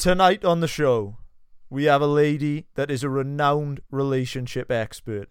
[0.00, 1.18] Tonight on the show,
[1.68, 5.28] we have a lady that is a renowned relationship expert.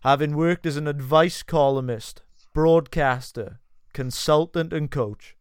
[0.00, 2.22] Having worked as an advice columnist,
[2.52, 3.58] broadcaster,
[3.94, 5.34] consultant, and coach,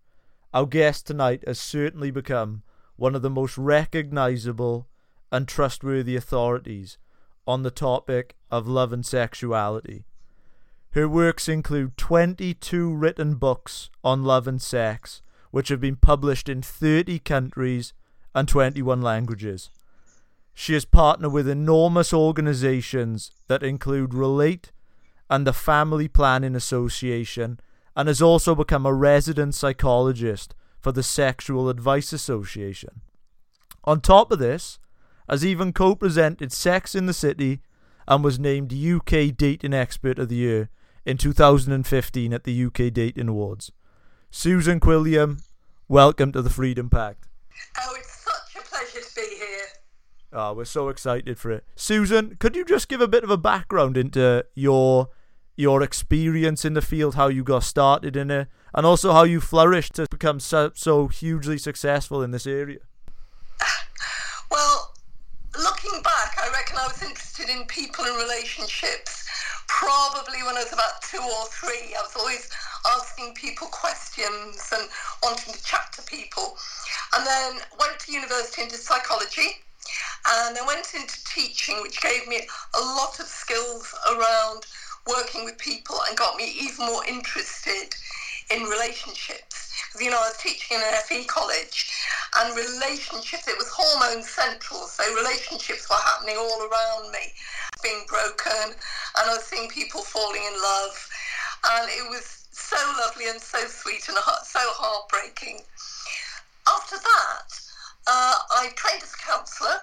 [0.54, 2.64] our guest tonight has certainly become
[2.96, 4.88] one of the most recognizable
[5.34, 6.98] and trustworthy authorities
[7.46, 10.06] on the topic of love and sexuality.
[10.92, 16.62] Her works include 22 written books on love and sex, which have been published in
[16.62, 17.92] 30 countries
[18.36, 19.72] and 21 languages.
[20.54, 24.72] She has partnered with enormous organizations that include Relate
[25.30, 27.60] and the Family Planning Association,
[27.96, 33.02] and has also become a resident psychologist for the Sexual Advice Association.
[33.86, 34.78] On top of this,
[35.28, 37.62] has even co presented Sex in the City
[38.08, 40.70] and was named UK Dating Expert of the Year
[41.06, 43.72] in 2015 at the UK Dating Awards.
[44.30, 45.42] Susan Quilliam,
[45.88, 47.28] welcome to the Freedom Pact.
[47.80, 47.96] Oh,
[48.86, 49.66] pleasure to be here.
[50.34, 51.64] Oh, we're so excited for it.
[51.76, 55.10] Susan, could you just give a bit of a background into your
[55.58, 59.40] your experience in the field, how you got started in it, and also how you
[59.40, 62.80] flourished to become so, so hugely successful in this area?
[64.52, 64.94] Well,
[65.58, 69.25] looking back, I reckon I was interested in people and relationships
[69.68, 71.94] probably when I was about two or three.
[71.96, 72.50] I was always
[72.98, 74.90] asking people questions and
[75.24, 76.58] wanting to chat to people.
[77.16, 79.66] And then went to university into psychology
[80.28, 84.66] and I went into teaching, which gave me a lot of skills around
[85.08, 87.94] working with people and got me even more interested
[88.50, 89.55] in relationships.
[90.00, 91.90] You know, I was teaching in an FE college
[92.38, 97.32] and relationships, it was hormone central, so relationships were happening all around me,
[97.82, 101.10] being broken, and I was seeing people falling in love.
[101.72, 105.62] And it was so lovely and so sweet and so heartbreaking.
[106.68, 107.48] After that,
[108.08, 109.78] uh, I trained as a counsellor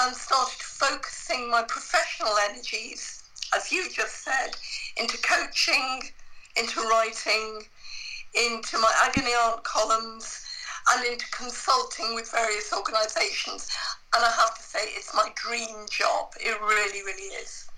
[0.00, 3.22] and started focusing my professional energies,
[3.54, 4.50] as you just said,
[4.98, 6.10] into coaching,
[6.56, 7.62] into writing,
[8.34, 10.46] into my agony aunt columns,
[10.92, 13.68] and into consulting with various organisations.
[14.14, 16.32] And I have to say, it's my dream job.
[16.40, 17.68] It really, really is.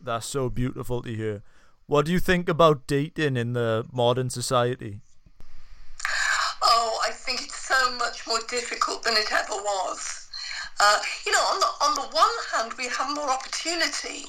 [0.00, 1.42] That's so beautiful to hear.
[1.86, 5.00] What do you think about dating in the modern society?
[6.62, 10.28] Oh, I think it's so much more difficult than it ever was.
[10.80, 14.26] Uh, you know, on the on the one hand, we have more opportunity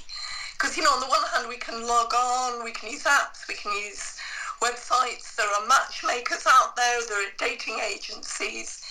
[0.54, 3.48] because you know, on the one hand, we can log on, we can use apps,
[3.48, 4.15] we can use
[4.62, 5.36] websites.
[5.36, 7.02] There are matchmakers out there.
[7.08, 8.82] There are dating agencies,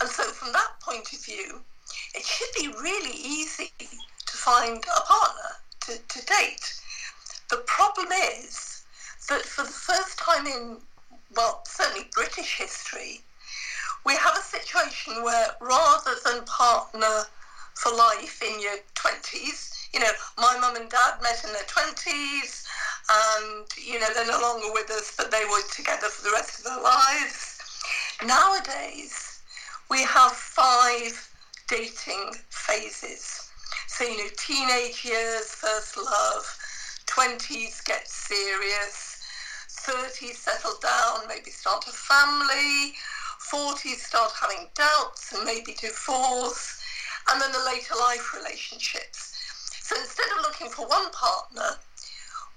[0.00, 1.60] and so from that point of view,
[2.14, 5.50] it should be really easy to find a partner
[5.80, 6.80] to, to date.
[7.50, 8.84] The problem is
[9.28, 10.78] that for the first time in
[11.34, 13.20] well, certainly British history,
[14.04, 17.24] we have a situation where rather than partner
[17.74, 22.64] for life in your 20s, you know, my mum and dad met in their 20s
[23.08, 26.58] and, you know, they're no longer with us, but they were together for the rest
[26.58, 27.58] of their lives.
[28.24, 29.40] Nowadays,
[29.90, 31.30] we have five
[31.68, 33.50] dating phases.
[33.86, 36.44] So, you know, teenage years, first love,
[37.06, 39.22] 20s get serious,
[39.70, 42.92] 30s settle down, maybe start a family,
[43.52, 46.80] 40s start having doubts and maybe divorce,
[47.30, 49.34] and then the later life relationships.
[49.82, 51.78] So instead of looking for one partner,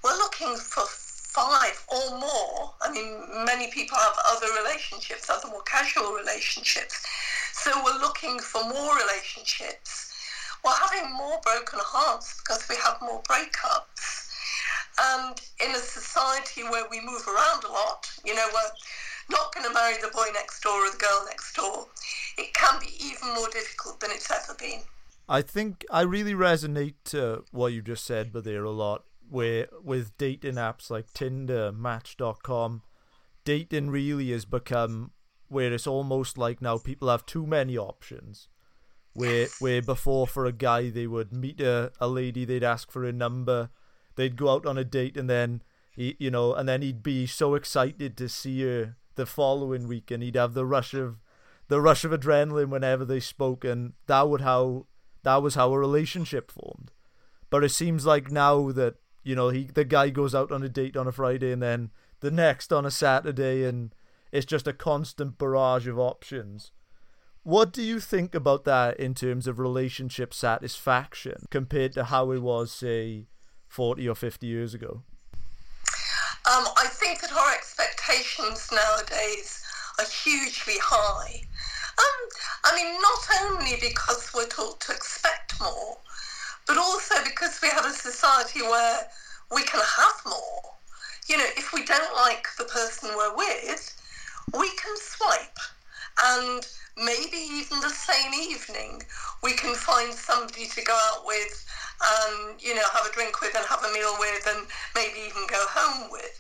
[0.04, 2.74] we're looking for five or more.
[2.82, 7.06] I mean, many people have other relationships, other more casual relationships.
[7.54, 10.12] So we're looking for more relationships.
[10.64, 14.28] We're having more broken hearts because we have more breakups.
[15.02, 18.72] And in a society where we move around a lot, you know, we're
[19.30, 21.88] not going to marry the boy next door or the girl next door,
[22.38, 24.82] it can be even more difficult than it's ever been.
[25.30, 29.04] I think I really resonate to what you just said, but there a lot.
[29.30, 32.82] Where with dating apps like Tinder, Match.com,
[33.46, 35.12] dating really has become
[35.48, 38.48] where it's almost like now people have too many options.
[39.14, 43.04] Where where before for a guy they would meet a, a lady, they'd ask for
[43.04, 43.70] a number,
[44.16, 45.62] they'd go out on a date, and then
[45.92, 50.12] he you know, and then he'd be so excited to see her the following week,
[50.12, 51.18] and he'd have the rush of
[51.68, 54.86] the rush of adrenaline whenever they spoke, and that would how
[55.24, 56.92] that was how a relationship formed.
[57.50, 60.70] But it seems like now that you know he the guy goes out on a
[60.70, 63.94] date on a Friday and then the next on a Saturday, and
[64.32, 66.72] it's just a constant barrage of options.
[67.44, 72.42] What do you think about that in terms of relationship satisfaction compared to how it
[72.42, 73.28] was, say,
[73.68, 75.04] 40 or 50 years ago?
[76.46, 79.64] Um, I think that our expectations nowadays
[80.00, 81.42] are hugely high.
[81.98, 82.30] Um,
[82.66, 85.98] I mean, not only because we're taught to expect more,
[86.70, 89.00] but also because we have a society where
[89.52, 90.76] we can have more.
[91.28, 93.98] You know, if we don't like the person we're with,
[94.54, 95.58] we can swipe.
[96.22, 96.62] And
[96.96, 99.02] maybe even the same evening,
[99.42, 101.66] we can find somebody to go out with
[102.06, 105.48] and, you know, have a drink with and have a meal with and maybe even
[105.48, 106.40] go home with.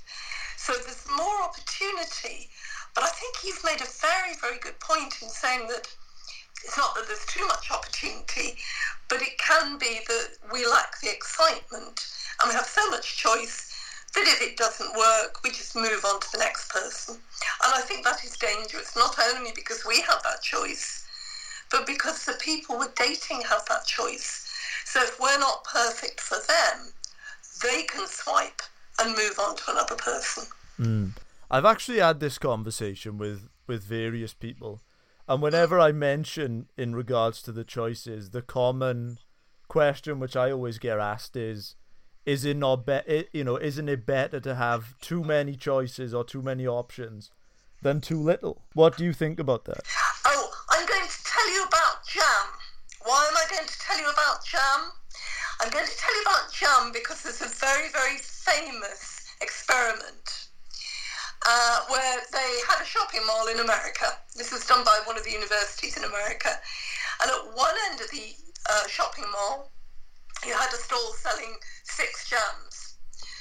[0.57, 2.51] So there's more opportunity.
[2.93, 5.87] But I think you've made a very, very good point in saying that
[6.63, 8.57] it's not that there's too much opportunity,
[9.07, 12.07] but it can be that we lack the excitement
[12.41, 13.73] and we have so much choice
[14.13, 17.15] that if it doesn't work, we just move on to the next person.
[17.15, 21.05] And I think that is dangerous, not only because we have that choice,
[21.71, 24.49] but because the people we're dating have that choice.
[24.85, 26.91] So if we're not perfect for them,
[27.61, 28.61] they can swipe
[28.99, 30.45] and move on to another person.
[30.79, 31.11] Mm.
[31.51, 34.81] I've actually had this conversation with, with various people.
[35.29, 39.19] And whenever I mention in regards to the choices, the common
[39.67, 41.75] question which I always get asked is,
[42.25, 46.23] is it not be- you know isn't it better to have too many choices or
[46.23, 47.29] too many options
[47.83, 48.63] than too little?
[48.73, 49.81] What do you think about that?
[50.25, 52.45] Oh i'm going to tell you about jam.
[53.05, 54.91] Why am i going to tell you about jam?
[55.61, 60.28] I'm going to tell you about jam because there's a very very famous experiment
[61.47, 64.05] uh, where they had a shopping mall in America.
[64.35, 66.49] This was done by one of the universities in America.
[67.21, 68.35] And at one end of the
[68.69, 69.71] uh, shopping mall,
[70.45, 72.95] you had a stall selling six jams.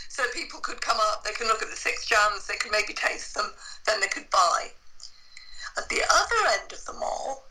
[0.09, 2.93] So people could come up, they could look at the six jams, they could maybe
[2.93, 3.53] taste them,
[3.87, 4.71] then they could buy.
[5.77, 7.45] At the other end of the mall,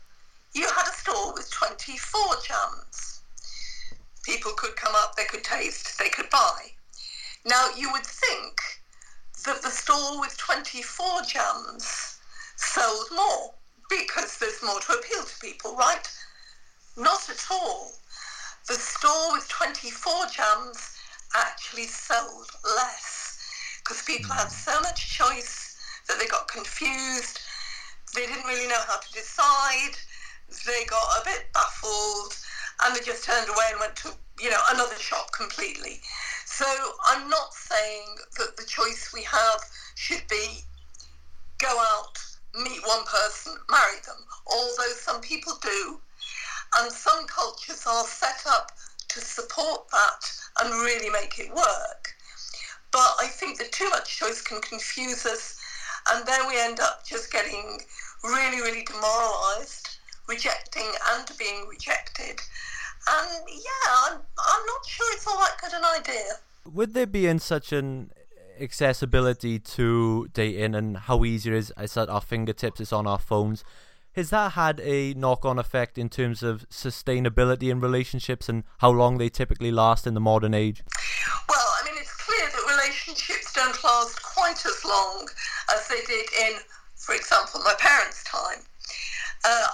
[0.52, 3.22] you had a stall with 24 jams.
[4.22, 6.72] People could come up, they could taste, they could buy.
[7.46, 8.60] Now, you would think
[9.44, 12.18] that the stall with 24 jams
[12.56, 13.54] sold more
[13.88, 16.08] because there's more to appeal to people, right?
[16.96, 17.92] Not at all
[18.68, 20.98] the store with 24 jams
[21.34, 23.40] actually sold less
[23.78, 24.70] because people had hmm.
[24.70, 25.76] so much choice
[26.06, 27.40] that they got confused.
[28.14, 29.96] They didn't really know how to decide.
[30.66, 32.36] They got a bit baffled
[32.84, 36.00] and they just turned away and went to, you know, another shop completely.
[36.58, 36.66] So
[37.06, 39.60] I'm not saying that the choice we have
[39.94, 40.64] should be
[41.58, 42.18] go out,
[42.52, 46.00] meet one person, marry them, although some people do
[46.78, 48.72] and some cultures are set up
[49.06, 52.16] to support that and really make it work.
[52.90, 55.60] But I think that too much choice can confuse us,
[56.10, 57.82] and then we end up just getting
[58.24, 59.90] really, really demoralised,
[60.26, 62.40] rejecting and being rejected.
[63.08, 66.40] And yeah, I'm, I'm not sure it's all that good an idea.
[66.72, 68.10] Would there be in such an
[68.60, 71.72] accessibility to dating and how easy it is?
[71.76, 73.64] It's at our fingertips, it's on our phones
[74.18, 78.90] has that had a knock on effect in terms of sustainability in relationships and how
[78.90, 80.82] long they typically last in the modern age?
[81.48, 85.28] Well, I mean, it's clear that relationships don't last quite as long
[85.72, 86.58] as they did in,
[86.96, 88.60] for example, my parents' time.
[89.44, 89.68] Uh,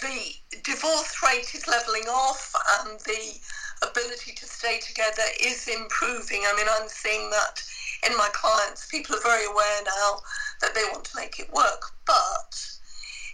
[0.00, 3.40] the divorce rate is levelling off and the
[3.90, 6.42] ability to stay together is improving.
[6.46, 7.62] I mean, I'm seeing that
[8.08, 8.86] in my clients.
[8.86, 10.20] People are very aware now
[10.60, 11.92] that they want to make it work.
[12.06, 12.52] But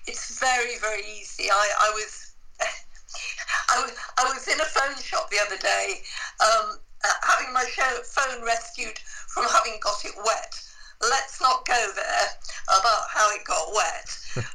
[0.07, 1.51] it's very, very easy.
[1.51, 2.35] I, I was
[4.19, 6.03] I was in a phone shop the other day,
[6.41, 7.65] um, uh, having my
[8.05, 8.99] phone rescued
[9.29, 10.55] from having got it wet.
[11.01, 12.29] Let's not go there
[12.69, 14.09] about how it got wet.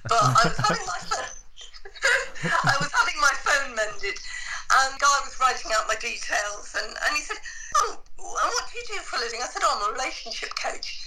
[0.03, 1.33] But I was having my phone,
[2.63, 4.19] I was having my phone mended,
[4.71, 7.37] and guy was writing out my details, and, and he said,
[7.77, 10.55] "Oh, and what do you do for a living?" I said, "Oh, I'm a relationship
[10.55, 11.05] coach."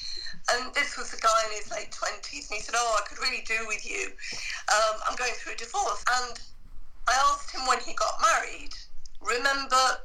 [0.51, 3.19] And this was a guy in his late 20s, and he said, Oh, I could
[3.19, 4.13] really do with you.
[4.73, 6.03] Um, I'm going through a divorce.
[6.09, 6.41] And
[7.07, 8.73] I asked him when he got married.
[9.21, 10.01] Remember,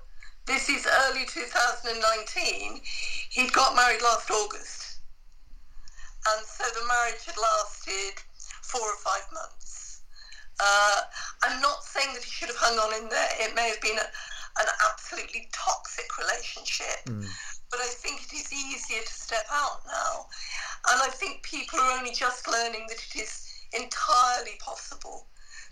[0.45, 2.81] this is early 2019.
[3.29, 4.99] He'd got married last August.
[6.27, 8.19] And so the marriage had lasted
[8.61, 9.62] four or five months.
[10.59, 11.01] Uh,
[11.43, 13.29] I'm not saying that he should have hung on in there.
[13.39, 14.07] It may have been a,
[14.61, 17.05] an absolutely toxic relationship.
[17.05, 17.25] Mm
[17.73, 20.29] but I think it is easier to step out now.
[20.93, 25.25] And I think people are only just learning that it is entirely possible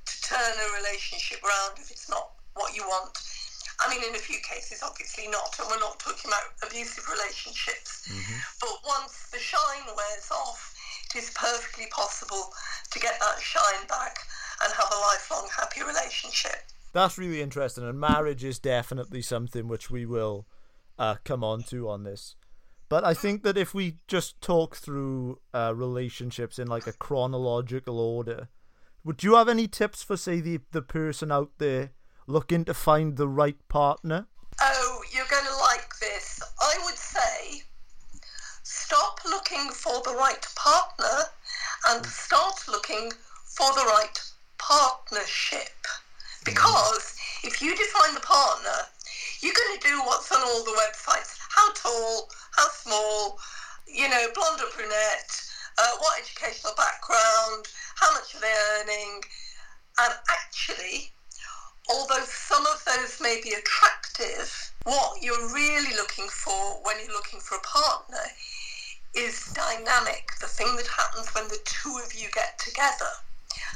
[0.10, 3.14] to turn a relationship around if it's not what you want.
[3.86, 8.10] I mean, in a few cases, obviously not, and we're not talking about abusive relationships.
[8.10, 8.40] Mm-hmm.
[8.58, 10.74] But once the shine wears off,
[11.06, 12.50] it is perfectly possible
[12.90, 14.26] to get that shine back
[14.64, 16.56] and have a lifelong happy relationship.
[16.94, 20.46] That's really interesting, and marriage is definitely something which we will
[21.00, 22.36] uh, come on to on this.
[22.90, 28.00] But I think that if we just talk through uh, relationships in like a chronological
[28.00, 28.50] order,
[29.04, 31.92] Would you have any tips for, say, the, the person out there
[32.28, 34.28] looking to find the right partner?
[34.62, 36.40] Oh, you're going to like this.
[36.60, 37.64] I would say
[38.62, 41.24] stop looking for the right partner
[41.90, 43.12] and start looking
[43.58, 44.20] for the right
[44.62, 45.74] partnership.
[46.46, 48.86] Because if you define the partner,
[49.42, 51.38] you're going to do what's on all the websites.
[51.50, 53.40] How tall, how small,
[53.88, 55.34] you know, blonde or brunette,
[55.78, 59.22] uh, what educational background, how much are they earning.
[60.00, 61.12] And actually,
[61.90, 67.40] although some of those may be attractive, what you're really looking for when you're looking
[67.40, 68.26] for a partner
[69.16, 73.12] is dynamic, the thing that happens when the two of you get together.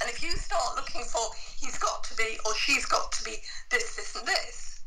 [0.05, 3.41] And if you start looking for he's got to be or she's got to be
[3.71, 4.81] this, this, and this,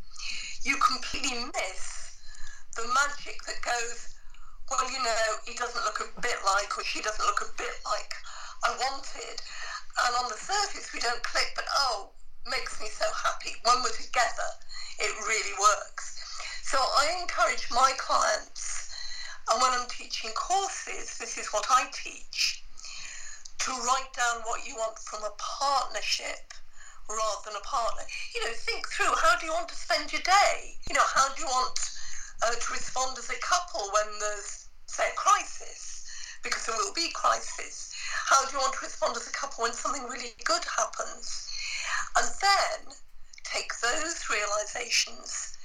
[0.62, 2.22] you completely miss
[2.78, 4.14] the magic that goes,
[4.70, 7.74] well, you know, he doesn't look a bit like or she doesn't look a bit
[7.82, 8.14] like
[8.62, 9.42] I wanted.
[10.06, 12.14] And on the surface, we don't click, but oh,
[12.46, 13.58] makes me so happy.
[13.64, 14.50] When we're together,
[15.02, 16.14] it really works.
[16.62, 18.94] So I encourage my clients,
[19.50, 22.62] and when I'm teaching courses, this is what I teach
[23.58, 26.54] to write down what you want from a partnership
[27.08, 28.04] rather than a partner.
[28.34, 30.76] You know, think through how do you want to spend your day?
[30.88, 31.78] You know, how do you want
[32.44, 36.06] uh, to respond as a couple when there's, say, a crisis?
[36.42, 37.92] Because there will be crisis.
[38.26, 41.48] How do you want to respond as a couple when something really good happens?
[42.16, 42.94] And then
[43.42, 45.56] take those realizations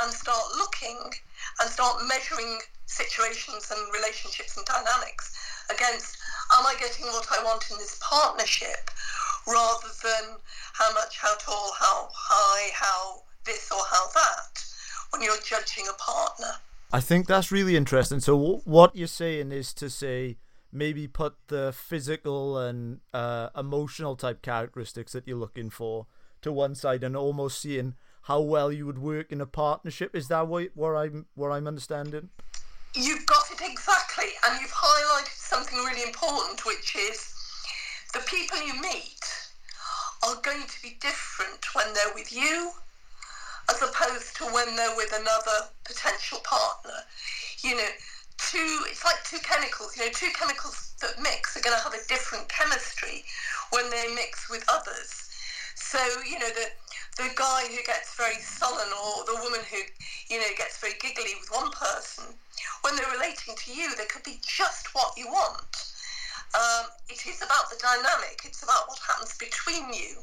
[0.00, 0.98] and start looking
[1.60, 5.34] and start measuring situations and relationships and dynamics
[5.70, 6.16] against
[6.58, 8.90] am I getting what I want in this partnership
[9.46, 10.36] rather than
[10.72, 14.64] how much, how tall, how high, how this or how that
[15.10, 16.54] when you're judging a partner.
[16.92, 18.20] I think that's really interesting.
[18.20, 20.38] So, what you're saying is to say
[20.72, 26.06] maybe put the physical and uh, emotional type characteristics that you're looking for
[26.42, 30.14] to one side and almost seeing how well you would work in a partnership.
[30.14, 32.30] Is that what, what I'm what I'm understanding?
[32.94, 37.34] You've got it exactly, and you've highlighted something really important, which is
[38.12, 39.18] the people you meet
[40.22, 42.70] are going to be different when they're with you
[43.68, 47.02] as opposed to when they're with another potential partner.
[47.62, 47.88] You know,
[48.38, 51.94] two, it's like two chemicals, you know, two chemicals that mix are going to have
[51.94, 53.24] a different chemistry
[53.70, 55.30] when they mix with others.
[55.74, 56.66] So, you know, the,
[57.16, 59.78] the guy who gets very sullen or the woman who,
[60.28, 62.34] you know, gets very giggly with one person
[62.82, 65.92] when they're relating to you, they could be just what you want.
[66.54, 68.42] Um, it is about the dynamic.
[68.44, 70.18] It's about what happens between you,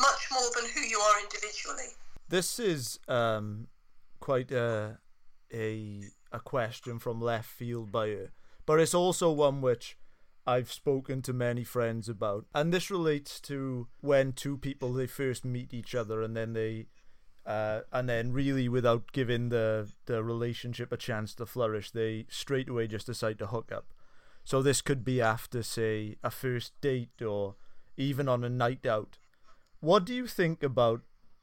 [0.00, 1.92] much more than who you are individually.
[2.28, 3.68] This is um,
[4.20, 4.98] quite a,
[5.52, 6.00] a
[6.32, 8.28] a question from left field by you,
[8.66, 9.96] but it's also one which
[10.46, 15.44] I've spoken to many friends about, and this relates to when two people they first
[15.44, 16.86] meet each other and then they
[17.46, 22.68] uh, and then really without giving the the relationship a chance to flourish, they straight
[22.68, 23.86] away just decide to hook up.
[24.44, 27.56] So this could be after, say, a first date or
[27.96, 29.18] even on a night out.
[29.80, 31.02] What do you think about,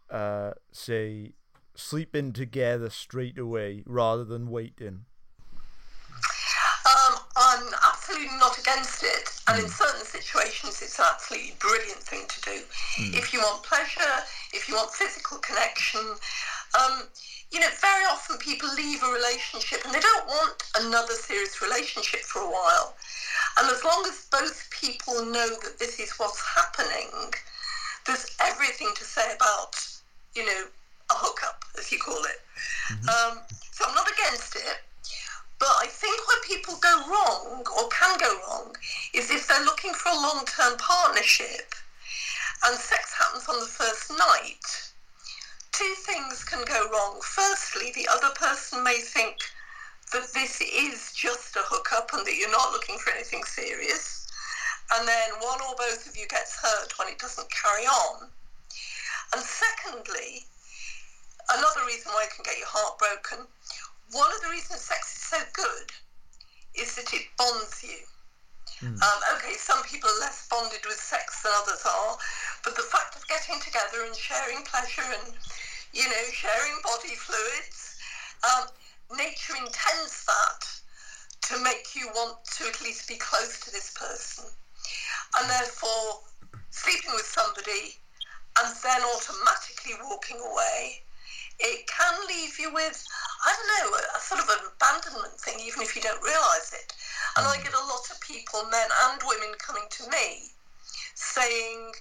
[0.09, 1.33] uh, say,
[1.75, 5.05] sleeping together straight away rather than waiting?
[6.85, 7.67] Um, I'm
[8.13, 9.63] absolutely not against it, and mm.
[9.63, 12.61] in certain situations, it's an absolutely brilliant thing to do.
[12.97, 13.17] Mm.
[13.17, 16.01] If you want pleasure, if you want physical connection,
[16.79, 17.03] um,
[17.51, 22.21] you know, very often people leave a relationship and they don't want another serious relationship
[22.21, 22.95] for a while.
[23.59, 27.33] And as long as both people know that this is what's happening,
[28.05, 29.75] there's everything to say about,
[30.35, 30.65] you know,
[31.11, 32.41] a hookup, as you call it.
[32.91, 33.09] Mm-hmm.
[33.09, 34.81] Um, so I'm not against it.
[35.59, 38.75] But I think where people go wrong or can go wrong
[39.13, 41.73] is if they're looking for a long term partnership
[42.65, 44.91] and sex happens on the first night,
[45.71, 47.19] two things can go wrong.
[47.21, 49.37] Firstly, the other person may think
[50.13, 54.27] that this is just a hookup and that you're not looking for anything serious.
[54.93, 58.29] And then one or both of you gets hurt when it doesn't carry on.
[59.33, 60.45] And secondly,
[61.49, 63.47] another reason why it can get your heart broken,
[64.13, 65.89] one of the reasons sex is so good
[66.77, 68.01] is that it bonds you.
[68.81, 69.01] Mm.
[69.01, 72.17] Um, okay, some people are less bonded with sex than others are,
[72.63, 75.33] but the fact of getting together and sharing pleasure and,
[75.93, 77.97] you know, sharing body fluids,
[78.43, 78.67] um,
[79.17, 80.61] nature intends that
[81.49, 84.45] to make you want to at least be close to this person.
[85.39, 86.23] And therefore,
[86.71, 87.99] sleeping with somebody
[88.59, 91.03] and then automatically walking away,
[91.59, 93.05] it can leave you with,
[93.45, 96.95] I don't know, a, sort of an abandonment thing, even if you don't realise it.
[97.35, 97.63] And I mm.
[97.63, 100.55] get a lot of people, men and women, coming to me
[101.15, 101.91] saying,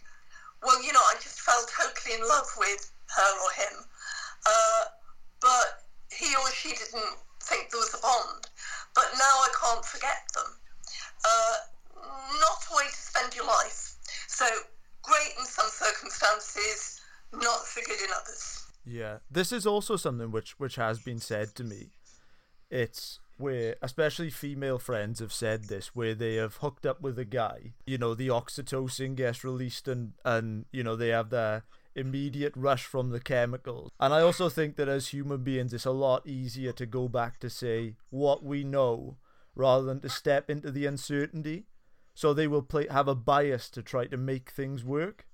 [0.63, 3.75] well, you know, I just fell totally in love with her or him,
[4.47, 4.85] uh,
[5.41, 8.47] but he or she didn't think there was a bond.
[8.95, 10.51] But now I can't forget them.
[11.25, 11.57] Uh,
[12.39, 13.97] not a way to spend your life.
[14.29, 14.47] So
[15.03, 17.01] great in some circumstances,
[17.33, 18.62] not so good in others.
[18.85, 21.91] Yeah, this is also something which which has been said to me.
[22.71, 27.25] It's where especially female friends have said this where they have hooked up with a
[27.25, 32.53] guy you know the oxytocin gets released and and you know they have their immediate
[32.57, 33.91] rush from the chemicals.
[33.99, 37.41] And i also think that as human beings it's a lot easier to go back
[37.41, 39.17] to say what we know
[39.55, 41.67] rather than to step into the uncertainty.
[42.15, 45.27] So they will play have a bias to try to make things work.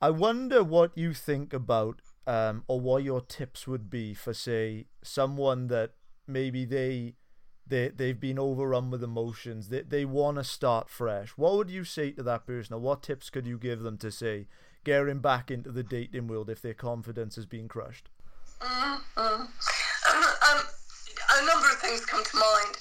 [0.00, 4.86] I wonder what you think about um, or what your tips would be for say
[5.02, 5.92] someone that
[6.26, 7.14] maybe they
[7.66, 9.68] they they've been overrun with emotions.
[9.68, 11.30] They they want to start fresh.
[11.30, 14.10] What would you say to that person, or what tips could you give them to
[14.10, 14.46] say
[14.84, 18.08] getting back into the dating world if their confidence has been crushed?
[18.60, 19.18] Mm-hmm.
[19.18, 19.48] Um,
[20.10, 20.62] um,
[21.32, 22.76] a number of things come to mind.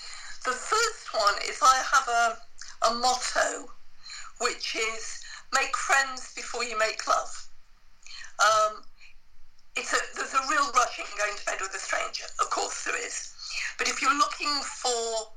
[0.46, 2.38] The first one is I have a
[2.92, 3.68] a motto,
[4.42, 5.22] which is
[5.54, 7.48] make friends before you make love.
[8.40, 8.84] Um,
[9.76, 12.26] it's a, there's a real rush in going to bed with a stranger.
[12.40, 13.36] Of course there is.
[13.78, 15.32] But if you're looking for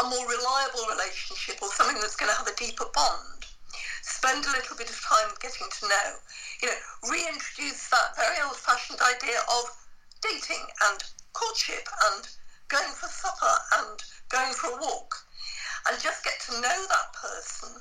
[0.00, 3.44] a more reliable relationship or something that's going to have a deeper bond,
[4.02, 6.08] spend a little bit of time getting to know.
[6.60, 9.64] You know, reintroduce that very old-fashioned idea of
[10.20, 11.00] dating and
[11.32, 12.28] courtship and
[12.68, 15.14] going for supper and going for a walk,
[15.88, 17.80] and just get to know that person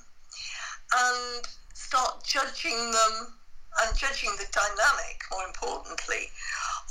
[0.94, 3.41] and start judging them
[3.80, 6.30] and judging the dynamic, more importantly,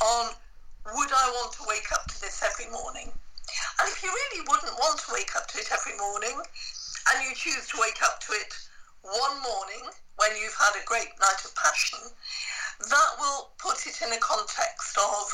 [0.00, 0.32] on
[0.96, 3.12] would I want to wake up to this every morning?
[3.12, 7.34] And if you really wouldn't want to wake up to it every morning, and you
[7.34, 8.52] choose to wake up to it
[9.02, 9.84] one morning
[10.16, 12.00] when you've had a great night of passion,
[12.88, 15.24] that will put it in a context of,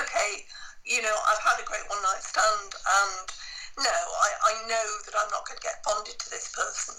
[0.00, 0.44] okay,
[0.84, 3.28] you know, I've had a great one night stand and
[3.78, 6.94] no, I, I know that I'm not going to get bonded to this person.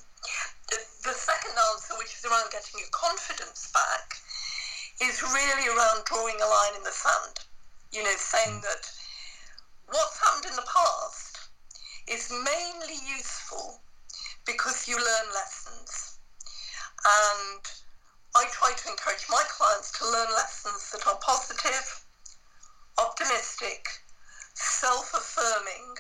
[0.69, 4.17] The, the second answer, which is around getting your confidence back,
[5.01, 7.45] is really around drawing a line in the sand
[7.95, 8.61] you know, saying mm.
[8.61, 8.91] that
[9.88, 11.47] what's happened in the past
[12.11, 13.79] is mainly useful
[14.45, 16.19] because you learn lessons.
[17.05, 17.63] And
[18.35, 22.03] I try to encourage my clients to learn lessons that are positive,
[22.97, 23.88] optimistic,
[24.55, 25.95] self-affirming,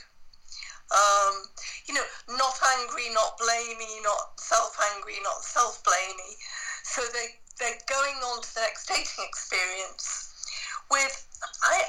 [0.91, 1.49] um,
[1.87, 6.33] you know, not angry, not blamey, not self-angry, not self-blamey.
[6.83, 10.25] So they, they're going on to the next dating experience
[10.91, 11.25] with
[11.63, 11.83] I,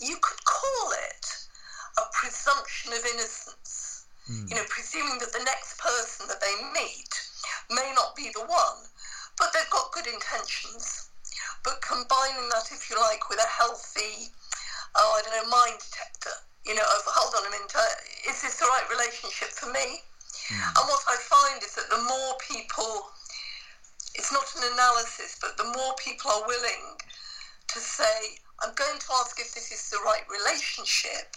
[0.00, 1.26] you could call it
[1.98, 4.06] a presumption of innocence.
[4.30, 4.48] Mm.
[4.50, 7.12] You know, presuming that the next person that they meet
[7.70, 8.78] may not be the one,
[9.38, 11.10] but they've got good intentions.
[11.64, 14.30] But combining that, if you like, with a healthy,
[14.96, 18.42] oh, I don't know, mind detector, you know, of hold on a minute, uh, is
[18.42, 20.02] this the right relationship for me?
[20.50, 20.62] Mm.
[20.78, 23.10] And what I find is that the more people,
[24.14, 26.98] it's not an analysis, but the more people are willing
[27.74, 31.34] to say, I'm going to ask if this is the right relationship,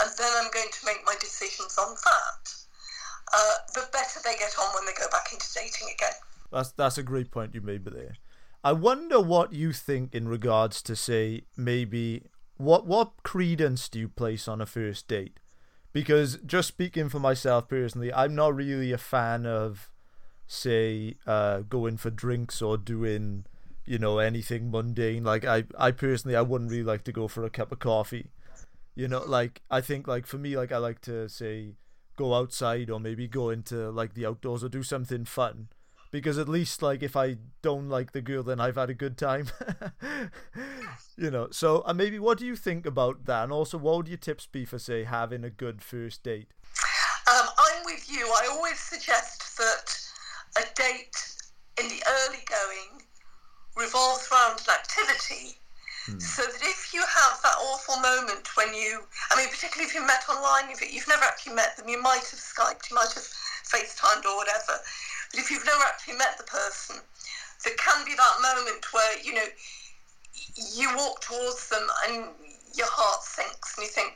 [0.00, 2.42] and then I'm going to make my decisions on that.
[3.32, 6.14] Uh, the better they get on when they go back into dating again.
[6.52, 8.16] That's that's a great point you made there.
[8.62, 12.22] I wonder what you think in regards to say maybe
[12.56, 15.38] what what credence do you place on a first date?
[15.92, 19.90] Because just speaking for myself personally, I'm not really a fan of
[20.46, 23.44] say uh, going for drinks or doing
[23.84, 25.24] you know anything mundane.
[25.24, 28.30] Like i i personally i wouldn't really like to go for a cup of coffee.
[28.94, 31.74] You know like i think like for me like i like to say
[32.16, 35.68] go outside or maybe go into like the outdoors or do something fun
[36.16, 39.16] because at least like if i don't like the girl then i've had a good
[39.18, 39.46] time.
[41.18, 43.44] You know so uh, maybe what do you think about that?
[43.44, 46.48] And also what would your tips be for say having a good first date?
[47.26, 48.26] Um, i'm with you.
[48.26, 49.98] I always suggest that
[50.58, 51.16] a date
[51.80, 53.02] in the early going
[53.76, 55.56] revolves around an activity.
[56.06, 56.22] Hmm.
[56.22, 60.06] So that if you have that awful moment when you, I mean, particularly if you
[60.06, 63.26] met online, if you've never actually met them, you might have Skyped, you might have
[63.66, 64.78] FaceTimed or whatever.
[65.34, 67.02] But if you've never actually met the person,
[67.64, 69.48] there can be that moment where, you know,
[70.74, 72.30] you walk towards them and
[72.78, 74.14] your heart sinks and you think,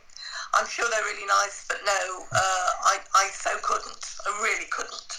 [0.55, 2.01] I'm sure they're really nice, but no,
[2.31, 4.05] uh, I, I so couldn't.
[4.27, 5.19] I really couldn't.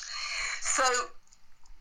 [0.61, 0.83] So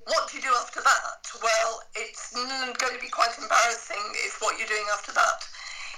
[0.07, 1.23] what do you do after that?
[1.43, 5.45] Well, it's going to be quite embarrassing if what you're doing after that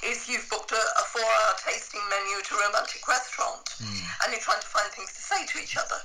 [0.03, 4.03] is you've booked a, a four-hour tasting menu at a romantic restaurant mm.
[4.27, 5.99] and you're trying to find things to say to each other.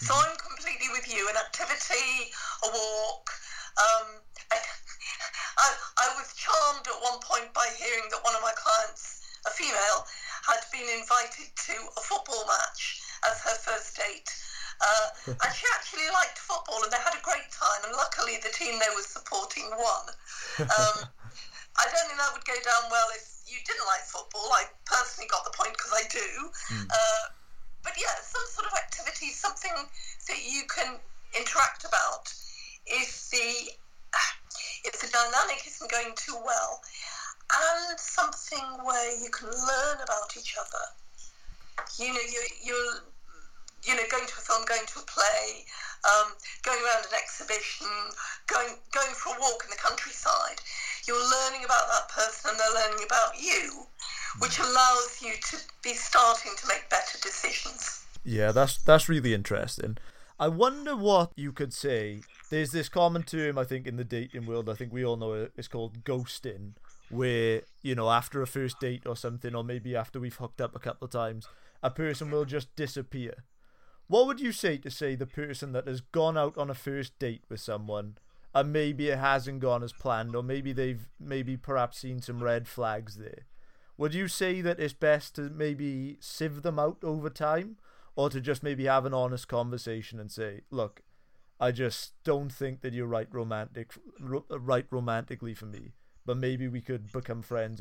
[0.00, 1.28] So I'm completely with you.
[1.28, 2.32] An activity,
[2.64, 3.28] a walk.
[3.76, 4.08] Um,
[4.48, 4.56] I,
[5.64, 5.68] I,
[6.00, 10.08] I was charmed at one point by hearing that one of my clients, a female,
[10.48, 14.28] had been invited to a football match as her first date.
[14.80, 17.80] Uh, and she actually liked football and they had a great time.
[17.86, 20.04] And luckily, the team they were supporting won.
[20.60, 20.96] Um,
[21.80, 24.46] I don't think that would go down well if you didn't like football.
[24.54, 26.28] I personally got the point because I do.
[26.70, 26.86] Mm.
[26.86, 27.24] Uh,
[27.82, 29.74] but yeah, some sort of activity, something
[30.28, 30.98] that you can
[31.34, 32.32] interact about.
[32.86, 33.74] If the
[34.84, 36.80] if the dynamic isn't going too well,
[37.52, 40.84] and something where you can learn about each other.
[41.98, 42.94] You know, you you're
[43.86, 45.64] you know going to a film, going to a play,
[46.04, 47.88] um, going around an exhibition,
[48.46, 50.60] going going for a walk in the countryside.
[51.06, 53.86] You're learning about that person, and they're learning about you,
[54.40, 58.04] which allows you to be starting to make better decisions.
[58.24, 59.98] Yeah, that's that's really interesting.
[60.38, 62.20] I wonder what you could say.
[62.50, 64.68] There's this common term I think in the dating world.
[64.68, 65.52] I think we all know it.
[65.56, 66.72] It's called ghosting,
[67.10, 70.74] where you know after a first date or something, or maybe after we've hooked up
[70.74, 71.46] a couple of times,
[71.82, 73.44] a person will just disappear.
[74.06, 77.18] What would you say to say the person that has gone out on a first
[77.18, 78.18] date with someone
[78.54, 82.68] and maybe it hasn't gone as planned, or maybe they've maybe perhaps seen some red
[82.68, 83.46] flags there?
[83.96, 87.76] Would you say that it's best to maybe sieve them out over time,
[88.14, 91.02] or to just maybe have an honest conversation and say, look,
[91.58, 95.94] I just don't think that you're right romantic, right romantically for me,
[96.26, 97.80] but maybe we could become friends.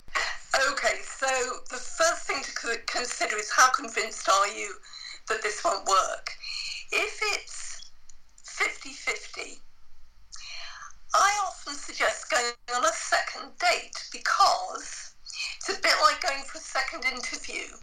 [0.72, 1.28] Okay, so
[1.70, 4.74] the first thing to consider is how convinced are you
[5.28, 6.32] that this won't work?
[6.92, 7.92] If it's
[8.44, 9.60] 50 50,
[11.16, 15.16] I often suggest going on a second date because
[15.58, 17.78] it's a bit like going for a second interview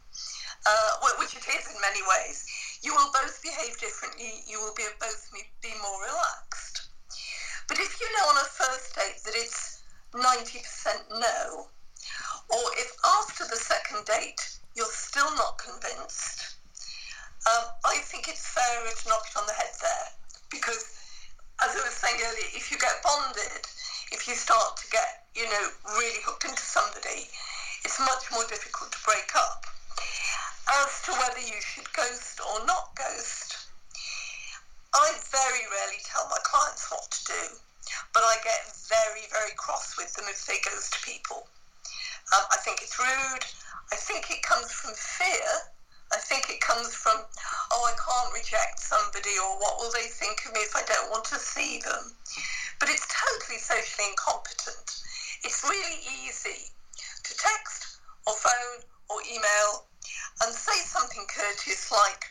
[0.66, 2.44] uh, which it is in many ways,
[2.82, 4.42] you will both behave differently.
[4.46, 5.30] You will be both
[5.62, 6.88] be more relaxed.
[7.68, 11.66] But if you know on a first date that it's 90% no,
[12.50, 16.56] or if after the second date you're still not convinced,
[17.48, 20.08] um, I think it's fairer to knock it on the head there.
[20.50, 20.84] Because,
[21.64, 23.64] as I was saying earlier, if you get bonded,
[24.12, 25.64] if you start to get, you know,
[25.96, 27.30] really hooked into somebody,
[27.84, 29.64] it's much more difficult to break up.
[30.84, 33.56] As to whether you should ghost or not ghost,
[34.92, 37.42] I very rarely tell my clients what to do,
[38.12, 41.46] but I get very, very cross with them if they ghost people.
[42.36, 43.46] Um, I think it's rude.
[43.92, 45.48] I think it comes from fear.
[46.12, 47.22] I think it comes from,
[47.70, 51.10] oh, I can't reject somebody, or what will they think of me if I don't
[51.10, 52.12] want to see them?
[52.78, 54.90] But it's totally socially incompetent.
[55.44, 56.72] It's really easy
[57.22, 59.86] to text or phone or email
[60.42, 62.26] and say something courteous like,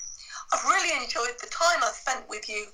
[0.51, 2.67] I've really enjoyed the time I spent with you,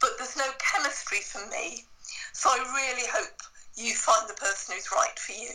[0.00, 1.84] but there's no chemistry for me.
[2.32, 3.42] So I really hope
[3.76, 5.52] you find the person who's right for you.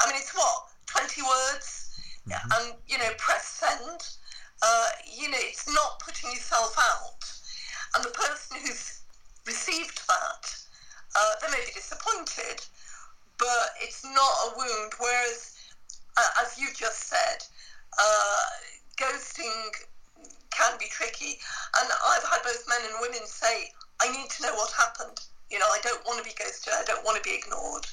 [0.00, 1.87] I mean, it's what, 20 words?
[2.28, 2.52] Mm-hmm.
[2.52, 4.02] And, you know, press send.
[4.62, 7.24] Uh, you know, it's not putting yourself out.
[7.94, 9.00] And the person who's
[9.46, 10.44] received that,
[11.16, 12.64] uh, they may be disappointed,
[13.38, 14.92] but it's not a wound.
[14.98, 15.54] Whereas,
[16.16, 17.44] uh, as you just said,
[17.98, 18.44] uh,
[18.96, 19.70] ghosting
[20.50, 21.38] can be tricky.
[21.80, 23.70] And I've had both men and women say,
[24.02, 25.20] I need to know what happened.
[25.50, 26.74] You know, I don't want to be ghosted.
[26.76, 27.86] I don't want to be ignored.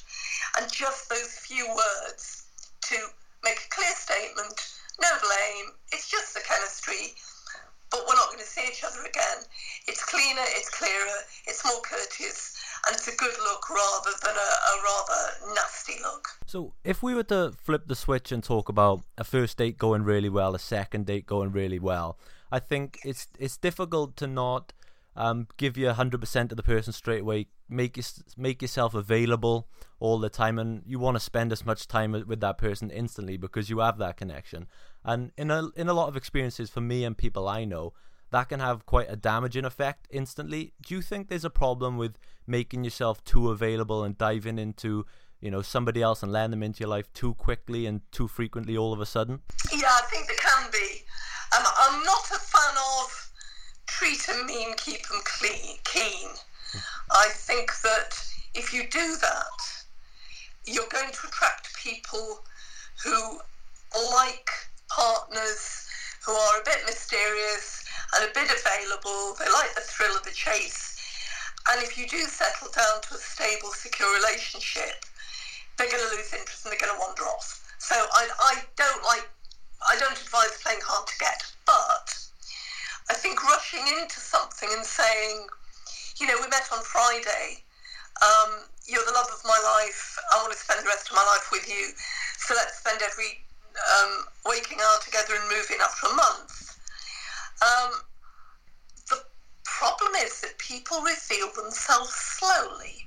[0.58, 2.44] And just those few words
[2.90, 2.96] to
[3.44, 4.54] make a clear statement,
[5.00, 7.14] no blame, it's just the chemistry,
[7.90, 9.44] but we're not going to see each other again.
[9.86, 14.50] It's cleaner, it's clearer, it's more courteous, and it's a good look rather than a,
[14.70, 16.28] a rather nasty look.
[16.46, 20.02] So, if we were to flip the switch and talk about a first date going
[20.02, 22.18] really well, a second date going really well,
[22.50, 24.72] I think it's it's difficult to not
[25.16, 27.46] um, give you hundred percent of the person straight away.
[27.68, 28.00] Make
[28.36, 32.40] make yourself available all the time, and you want to spend as much time with
[32.40, 34.66] that person instantly because you have that connection.
[35.04, 37.92] And in a in a lot of experiences for me and people I know,
[38.30, 40.74] that can have quite a damaging effect instantly.
[40.84, 45.06] Do you think there's a problem with making yourself too available and diving into
[45.40, 48.76] you know somebody else and letting them into your life too quickly and too frequently
[48.76, 49.40] all of a sudden?
[49.72, 51.02] Yeah, I think there can be.
[51.56, 53.26] Um, I'm not a fan of
[53.86, 56.28] treat them mean, keep them clean, keen.
[57.10, 58.12] I think that
[58.54, 59.58] if you do that,
[60.64, 62.40] you're going to attract people
[63.04, 63.40] who
[64.12, 64.50] like
[64.88, 65.86] partners
[66.24, 67.84] who are a bit mysterious
[68.14, 69.34] and a bit available.
[69.38, 70.98] They like the thrill of the chase.
[71.70, 75.04] And if you do settle down to a stable, secure relationship,
[75.76, 77.62] they're going to lose interest and they're going to wander off.
[77.78, 79.28] So I, I don't like,
[79.88, 82.16] I don't advise playing hard to get, but
[83.10, 85.46] I think rushing into something and saying,
[86.20, 87.62] you know, we met on Friday.
[88.22, 90.18] Um, you're the love of my life.
[90.32, 91.92] I want to spend the rest of my life with you.
[92.38, 93.40] So let's spend every
[93.76, 96.78] um, waking hour together and moving after a month.
[97.60, 97.92] Um,
[99.10, 99.20] the
[99.64, 103.06] problem is that people reveal themselves slowly.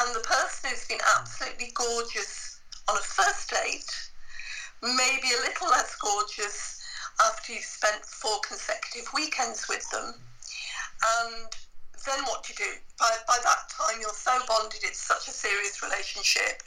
[0.00, 3.92] And the person who's been absolutely gorgeous on a first date
[4.82, 6.82] may be a little less gorgeous
[7.28, 10.14] after you've spent four consecutive weekends with them.
[11.20, 11.48] And
[12.04, 12.72] then what do you do?
[12.98, 16.62] By, by that time, you're so bonded, it's such a serious relationship.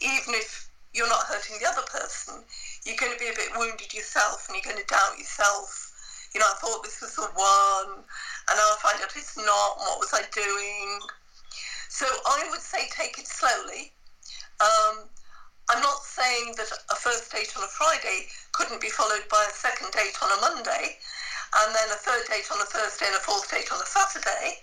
[0.00, 2.42] Even if you're not hurting the other person,
[2.84, 5.90] you're going to be a bit wounded yourself and you're going to doubt yourself.
[6.34, 9.78] You know, I thought this was the one, and now I find out it's not,
[9.78, 10.98] what was I doing?
[11.88, 13.92] So I would say take it slowly.
[14.60, 15.06] Um,
[15.70, 19.54] I'm not saying that a first date on a Friday couldn't be followed by a
[19.54, 20.98] second date on a Monday,
[21.62, 24.58] and then a third date on a Thursday and a fourth date on a Saturday.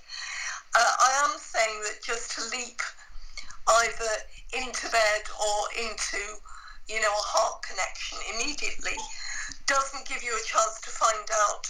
[0.76, 2.82] Uh, I am saying that just to leap
[3.84, 4.14] either
[4.56, 6.20] into bed or into,
[6.88, 8.98] you know, a heart connection immediately
[9.68, 11.68] doesn't give you a chance to find out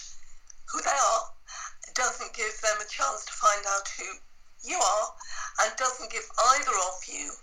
[0.70, 1.24] who they are,
[1.94, 4.10] doesn't give them a chance to find out who
[4.64, 5.08] you are,
[5.66, 6.26] and doesn't give
[6.58, 7.34] either of you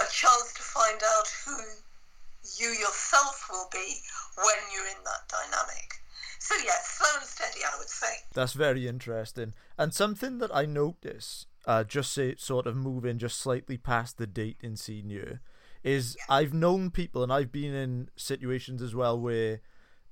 [0.00, 1.56] a chance to find out who
[2.58, 4.00] you yourself will be
[4.36, 6.01] when you're in that dynamic.
[6.42, 8.06] So yes, slow and steady, I would say.
[8.34, 9.54] That's very interesting.
[9.78, 14.26] And something that I notice, uh, just say sort of moving just slightly past the
[14.26, 15.40] date in senior,
[15.84, 19.60] is I've known people and I've been in situations as well where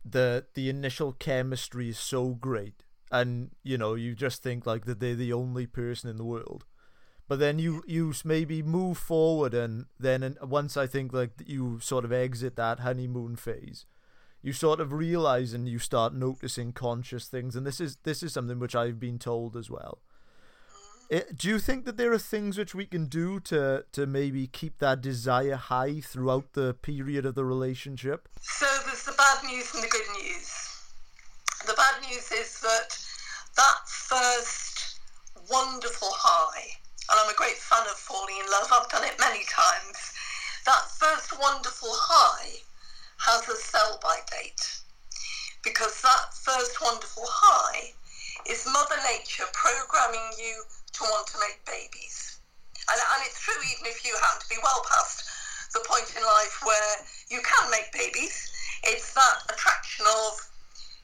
[0.05, 5.01] the the initial chemistry is so great and you know you just think like that
[5.01, 6.64] they're the only person in the world
[7.29, 12.05] but then you you maybe move forward and then once i think like you sort
[12.05, 13.85] of exit that honeymoon phase
[14.42, 18.33] you sort of realize and you start noticing conscious things and this is this is
[18.33, 19.98] something which I've been told as well.
[21.11, 24.07] It, eh, do you think that there are things which we can do to to
[24.07, 28.29] maybe keep that desire high throughout the period of the relationship?
[28.40, 30.48] So there's the bad news and the good news.
[31.66, 32.96] The bad news is that
[33.57, 35.00] that first
[35.50, 36.79] wonderful high,
[37.11, 38.68] and I'm a great fan of falling in love.
[38.72, 39.98] I've done it many times.
[40.64, 42.62] That first wonderful high
[43.20, 44.80] has a sell by date
[45.62, 47.92] because that first wonderful high
[48.48, 50.64] is Mother Nature programming you
[50.96, 52.40] to want to make babies.
[52.88, 55.28] And, and it's true even if you happen to be well past
[55.76, 56.92] the point in life where
[57.28, 58.50] you can make babies.
[58.88, 60.40] It's that attraction of,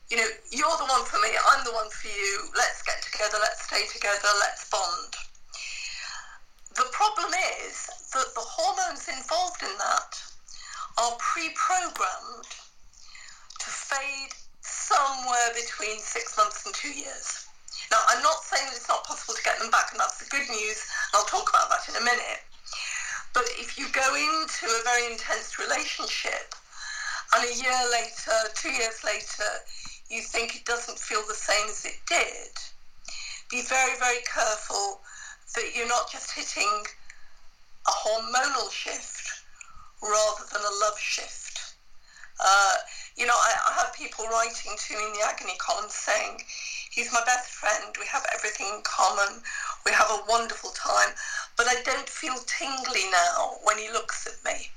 [0.09, 3.37] you know, you're the one for me, I'm the one for you, let's get together,
[3.45, 5.13] let's stay together, let's bond.
[6.81, 7.29] The problem
[7.61, 7.77] is
[8.17, 10.17] that the hormones involved in that
[10.99, 12.49] are pre-programmed
[13.59, 17.47] to fade somewhere between six months and two years.
[17.91, 20.31] Now, I'm not saying that it's not possible to get them back, and that's the
[20.31, 20.81] good news.
[21.15, 22.43] I'll talk about that in a minute.
[23.35, 26.55] But if you go into a very intense relationship
[27.35, 29.51] and a year later, two years later,
[30.09, 32.53] you think it doesn't feel the same as it did,
[33.51, 35.01] be very, very careful
[35.55, 36.85] that you're not just hitting
[37.87, 39.26] a hormonal shift
[40.09, 41.75] rather than a love shift.
[42.39, 42.77] Uh,
[43.17, 46.43] you know, I, I have people writing to me in the agony column saying,
[46.91, 49.41] he's my best friend, we have everything in common,
[49.85, 51.17] we have a wonderful time,
[51.57, 54.69] but I don't feel tingly now when he looks at me.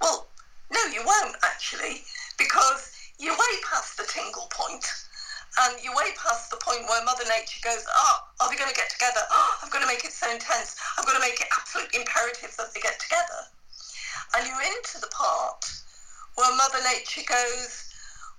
[0.00, 0.28] Well,
[0.70, 2.02] no, you won't actually,
[2.38, 4.86] because you're way past the tingle point,
[5.66, 8.78] and you're way past the point where Mother Nature goes, oh, are we going to
[8.78, 9.26] get together?
[9.30, 10.76] Oh, I'm going to make it so intense.
[10.96, 13.50] I'm going to make it absolutely imperative that they get together
[14.34, 15.64] and you're into the part
[16.36, 17.92] where Mother Nature goes,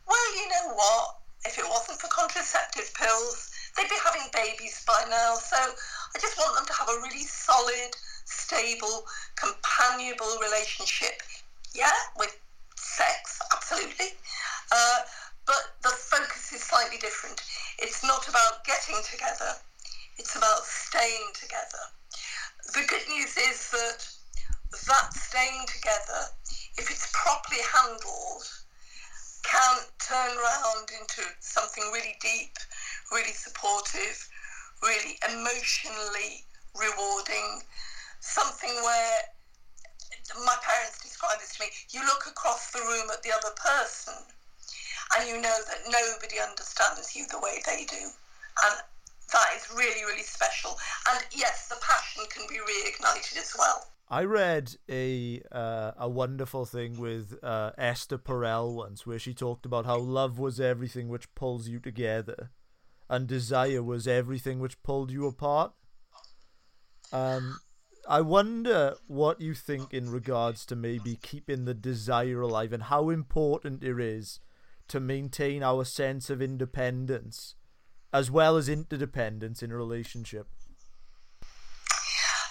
[0.07, 1.15] well, you know what?
[1.45, 5.35] If it wasn't for contraceptive pills, they'd be having babies by now.
[5.35, 11.21] So I just want them to have a really solid, stable, companionable relationship.
[11.73, 12.35] Yeah, with
[12.75, 14.17] sex, absolutely.
[14.71, 14.99] Uh,
[15.45, 17.41] but the focus is slightly different.
[17.79, 19.55] It's not about getting together,
[20.17, 21.83] it's about staying together.
[22.73, 24.18] The good news is that
[24.71, 26.29] that staying together,
[26.77, 28.43] if it's properly handled,
[29.43, 32.58] can turn around into something really deep,
[33.12, 34.29] really supportive,
[34.84, 37.62] really emotionally rewarding,
[38.19, 39.19] something where
[40.45, 44.13] my parents describe this to me you look across the room at the other person
[45.15, 47.97] and you know that nobody understands you the way they do.
[48.65, 48.75] And
[49.34, 50.77] that is really, really special.
[51.10, 53.88] And yes, the passion can be reignited as well.
[54.09, 59.65] I read a uh, a wonderful thing with uh, Esther Perel once, where she talked
[59.65, 62.49] about how love was everything which pulls you together,
[63.07, 65.73] and desire was everything which pulled you apart.
[67.13, 67.59] Um,
[68.07, 73.11] I wonder what you think in regards to maybe keeping the desire alive and how
[73.11, 74.39] important it is
[74.87, 77.53] to maintain our sense of independence
[78.11, 80.47] as well as interdependence in a relationship.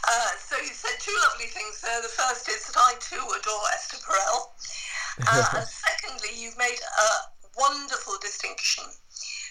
[0.09, 2.03] Uh, so you said two lovely things there.
[2.03, 4.51] The first is that I too adore Esther Perel.
[5.27, 7.09] Uh, and secondly, you've made a
[7.59, 8.85] wonderful distinction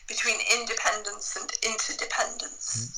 [0.07, 2.95] between independence and interdependence.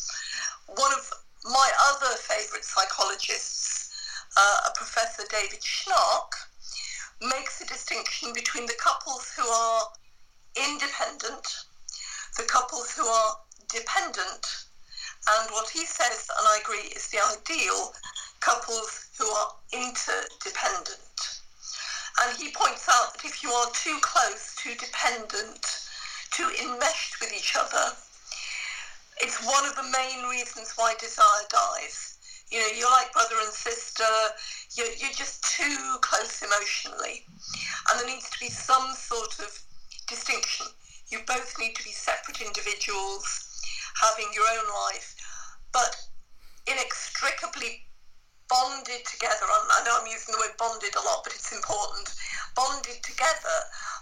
[0.70, 0.80] Mm.
[0.80, 1.10] One of
[1.46, 3.90] my other favourite psychologists,
[4.38, 6.30] uh, a Professor David Schnarch,
[7.22, 9.82] makes a distinction between the couples who are
[10.70, 11.48] independent,
[12.38, 13.34] the couples who are
[13.74, 14.46] dependent,
[15.38, 17.94] and what he says, and I agree, is the ideal
[18.40, 21.42] couples who are interdependent.
[22.22, 25.88] And he points out that if you are too close, too dependent,
[26.32, 27.96] too enmeshed with each other,
[29.22, 32.18] it's one of the main reasons why desire dies.
[32.52, 34.04] You know, you're like brother and sister,
[34.76, 37.24] you're, you're just too close emotionally.
[37.90, 39.62] And there needs to be some sort of
[40.08, 40.68] distinction.
[41.12, 43.62] You both need to be separate individuals,
[44.02, 45.16] having your own life,
[45.72, 45.96] but
[46.68, 47.86] inextricably
[48.50, 49.46] bonded together.
[49.46, 52.10] I know I'm using the word bonded a lot, but it's important.
[52.58, 53.58] Bonded together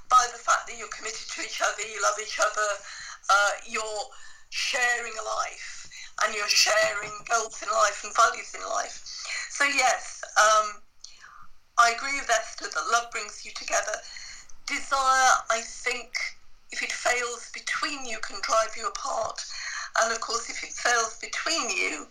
[0.10, 2.70] by the fact that you're committed to each other, you love each other,
[3.30, 4.08] uh, you're
[4.50, 5.90] sharing a life
[6.24, 9.04] and you're sharing goals in life and values in life.
[9.52, 10.82] So, yes, um,
[11.78, 14.00] I agree with Esther that love brings you together.
[14.66, 16.10] Desire, I think,
[16.72, 19.44] if it fails between you, can drive you apart.
[20.02, 22.08] And of course, if it fails between you,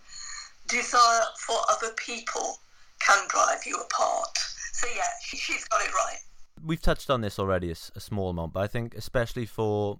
[0.67, 2.59] desire for other people
[2.99, 4.37] can drive you apart.
[4.73, 6.19] So, yeah, she, has got it right.
[6.63, 9.99] We've touched on this already a, a small amount, but I think especially for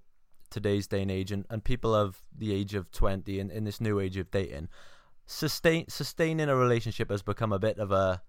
[0.50, 3.82] today's day and age and, and people of the age of 20 and in this
[3.82, 4.70] new age of dating
[5.26, 8.22] sustain sustaining a relationship has become a bit of a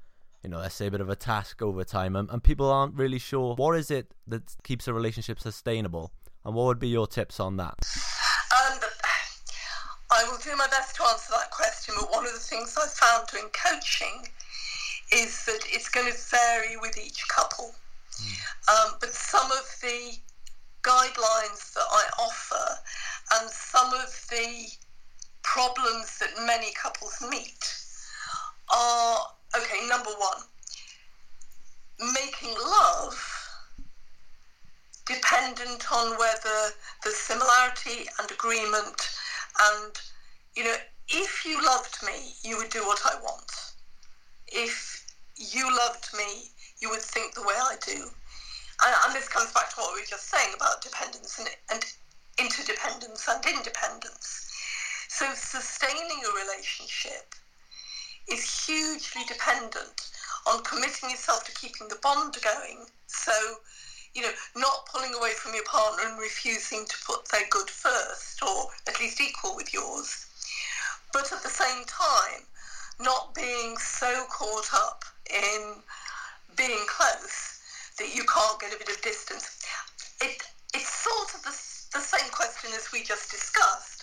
[0.43, 2.95] you know let's say a bit of a task over time and, and people aren't
[2.95, 6.13] really sure what is it that keeps a relationship sustainable
[6.45, 7.77] and what would be your tips on that
[10.11, 12.91] I will do my best to answer that question but one of the things I've
[12.91, 14.29] found doing coaching
[15.13, 17.75] is that it's going to vary with each couple
[18.17, 18.39] mm.
[18.69, 20.17] um, but some of the
[20.83, 22.79] guidelines that I offer
[23.37, 24.67] and some of the
[25.43, 27.75] problems that many couples meet
[28.75, 30.43] are okay, number one,
[32.15, 33.19] making love
[35.07, 36.71] dependent on whether
[37.03, 39.09] the similarity and agreement
[39.61, 39.95] and
[40.57, 40.77] you know
[41.09, 43.73] if you loved me you would do what i want
[44.49, 48.11] if you loved me you would think the way i do
[48.85, 51.83] and, and this comes back to what we were just saying about dependence and, and
[52.39, 54.51] interdependence and independence.
[55.09, 57.35] So sustaining a relationship
[58.31, 60.11] is hugely dependent
[60.47, 62.87] on committing yourself to keeping the bond going.
[63.07, 63.33] So,
[64.19, 68.43] you know, not pulling away from your partner and refusing to put their good first
[68.43, 70.27] or at least equal with yours.
[71.13, 72.43] But at the same time,
[72.99, 75.77] not being so caught up in
[76.57, 77.63] being close
[77.99, 79.63] that you can't get a bit of distance.
[80.21, 80.43] It,
[80.75, 81.55] it's sort of the,
[81.95, 84.03] the same question as we just discussed,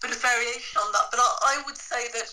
[0.00, 1.08] but a variation on that.
[1.10, 2.32] But I, I would say that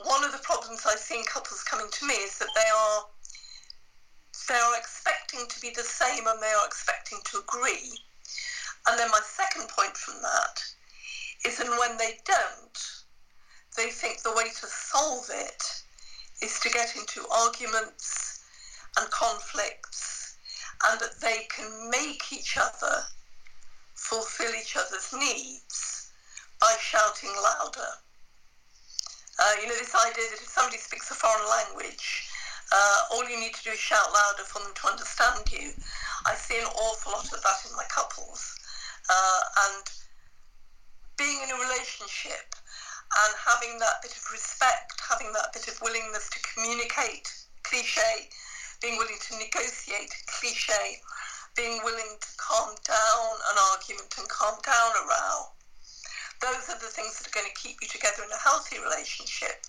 [0.00, 3.04] one of the problems I see in couples coming to me is that they are
[4.48, 7.92] they are expecting to be the same and they are expecting to agree.
[8.86, 10.62] And then my second point from that
[11.44, 12.78] is that when they don't,
[13.76, 15.62] they think the way to solve it
[16.42, 18.40] is to get into arguments
[18.98, 20.36] and conflicts
[20.86, 23.02] and that they can make each other
[23.94, 26.10] fulfill each other's needs
[26.60, 27.92] by shouting louder.
[29.40, 32.27] Uh, you know, this idea that if somebody speaks a foreign language,
[32.72, 35.72] uh, all you need to do is shout louder for them to understand you.
[36.26, 38.54] I see an awful lot of that in my couples.
[39.08, 39.84] Uh, and
[41.16, 42.54] being in a relationship
[43.08, 47.26] and having that bit of respect, having that bit of willingness to communicate,
[47.64, 48.28] cliche,
[48.80, 51.00] being willing to negotiate, cliche,
[51.56, 55.57] being willing to calm down an argument and calm down a row.
[56.40, 59.66] Those are the things that are going to keep you together in a healthy relationship.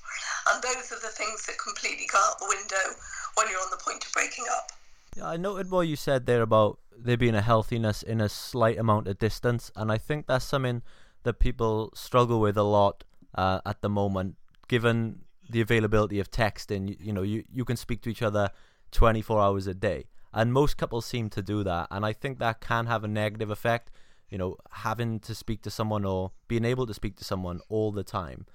[0.51, 2.95] And those are the things that completely go out the window
[3.35, 4.71] when you're on the point of breaking up.
[5.17, 8.77] Yeah, I noted what you said there about there being a healthiness in a slight
[8.77, 9.71] amount of distance.
[9.75, 10.81] And I think that's something
[11.23, 13.03] that people struggle with a lot
[13.35, 14.35] uh, at the moment,
[14.67, 16.89] given the availability of texting.
[16.89, 18.51] You, you know, you you can speak to each other
[18.91, 22.61] 24 hours a day, and most couples seem to do that, and I think that
[22.61, 23.89] can have a negative effect.
[24.29, 27.91] You know, having to speak to someone or being able to speak to someone all
[27.91, 28.45] the time.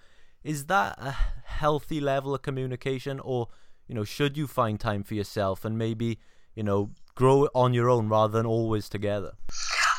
[0.44, 3.48] Is that a healthy level of communication, or
[3.88, 6.18] you know, should you find time for yourself and maybe
[6.54, 9.32] you know grow on your own rather than always together?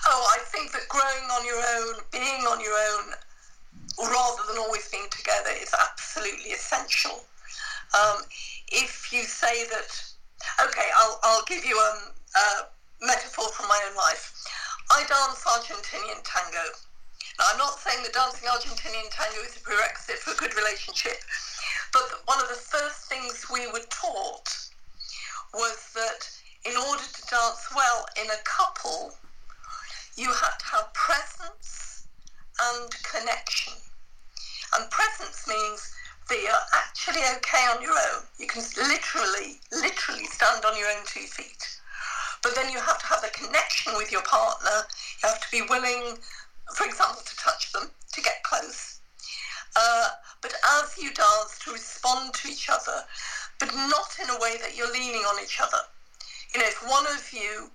[0.06, 3.14] Oh, I think that growing on your own, being on your own,
[4.00, 7.24] rather than always being together, is absolutely essential.
[7.94, 8.22] Um,
[8.72, 10.04] if you say that,
[10.68, 14.34] okay, I'll, I'll give you um, a metaphor from my own life.
[14.92, 16.66] I dance Argentinian tango.
[17.40, 21.18] Now, I'm not saying that dancing Argentinian tango is a prerequisite for a good relationship,
[21.92, 24.50] but one of the first things we were taught
[25.54, 26.30] was that
[26.66, 29.14] in order to dance well in a couple,
[30.16, 32.08] you had to have presence
[32.62, 33.74] and connection.
[34.76, 35.94] And presence means
[36.30, 38.24] that you're actually okay on your own.
[38.40, 41.75] You can literally, literally stand on your own two feet.
[42.44, 44.88] But then you have to have a connection with your partner.
[45.24, 46.18] You have to be willing,
[46.76, 49.00] for example, to touch them, to get close.
[49.76, 50.10] Uh,
[50.42, 53.04] but as you dance, to respond to each other,
[53.60, 55.80] but not in a way that you're leaning on each other.
[56.54, 57.70] You know, if one of you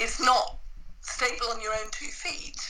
[0.00, 0.58] is not
[1.00, 2.60] stable on your own two feet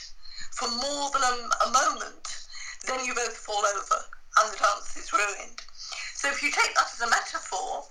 [0.51, 2.47] for more than a, a moment,
[2.87, 3.99] then you both fall over
[4.39, 5.61] and the dance is ruined.
[6.13, 7.83] So if you take that as a metaphor,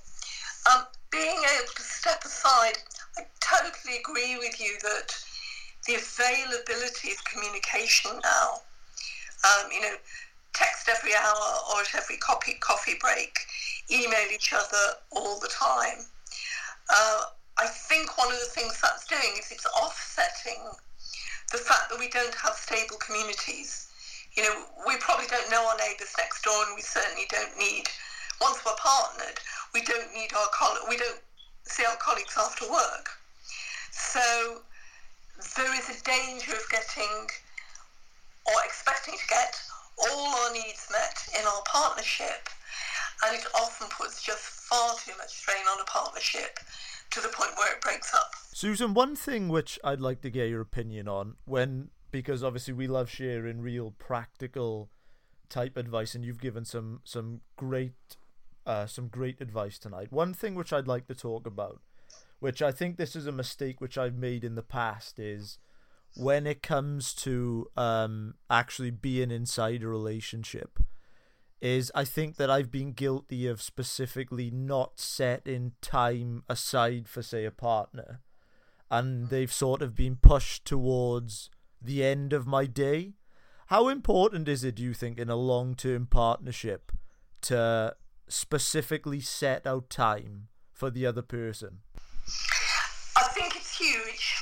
[0.73, 2.79] um, being able to step aside,
[3.19, 5.15] I totally agree with you that
[5.87, 8.61] the availability of communication now,
[9.45, 9.95] um, you know,
[10.53, 13.39] text every hour or at every coffee, coffee break,
[13.91, 16.05] email each other all the time.
[16.91, 17.23] Uh,
[17.59, 20.63] I think one of the things that's doing is it's offsetting
[21.53, 23.89] the fact that we don't have stable communities.
[24.37, 27.89] You know, we probably don't know our neighbours next door, and we certainly don't need.
[28.41, 29.41] Once we're partnered,
[29.73, 31.21] we don't need our coll- we don't
[31.67, 33.11] see our colleagues after work.
[33.91, 34.63] So
[35.57, 37.29] there is a danger of getting
[38.47, 39.55] or expecting to get
[39.99, 42.49] all our needs met in our partnership,
[43.25, 46.59] and it often puts just far too much strain on a partnership
[47.11, 48.31] to the point where it breaks up.
[48.53, 52.87] Susan, one thing which I'd like to get your opinion on when because obviously we
[52.87, 54.89] love sharing real practical
[55.49, 58.17] type advice and you've given some some great
[58.67, 60.13] uh, some great advice tonight.
[60.13, 61.81] One thing which I'd like to talk about,
[62.41, 65.59] which I think this is a mistake which I've made in the past, is
[66.17, 70.79] when it comes to um, actually being inside a relationship
[71.61, 77.45] is I think that I've been guilty of specifically not setting time aside for say
[77.45, 78.21] a partner
[78.91, 81.51] and they've sort of been pushed towards
[81.81, 83.15] the end of my day.
[83.67, 86.93] How important is it do you think in a long-term partnership
[87.43, 87.97] to
[88.29, 91.79] specifically set out time for the other person?
[93.17, 94.37] I think it's huge.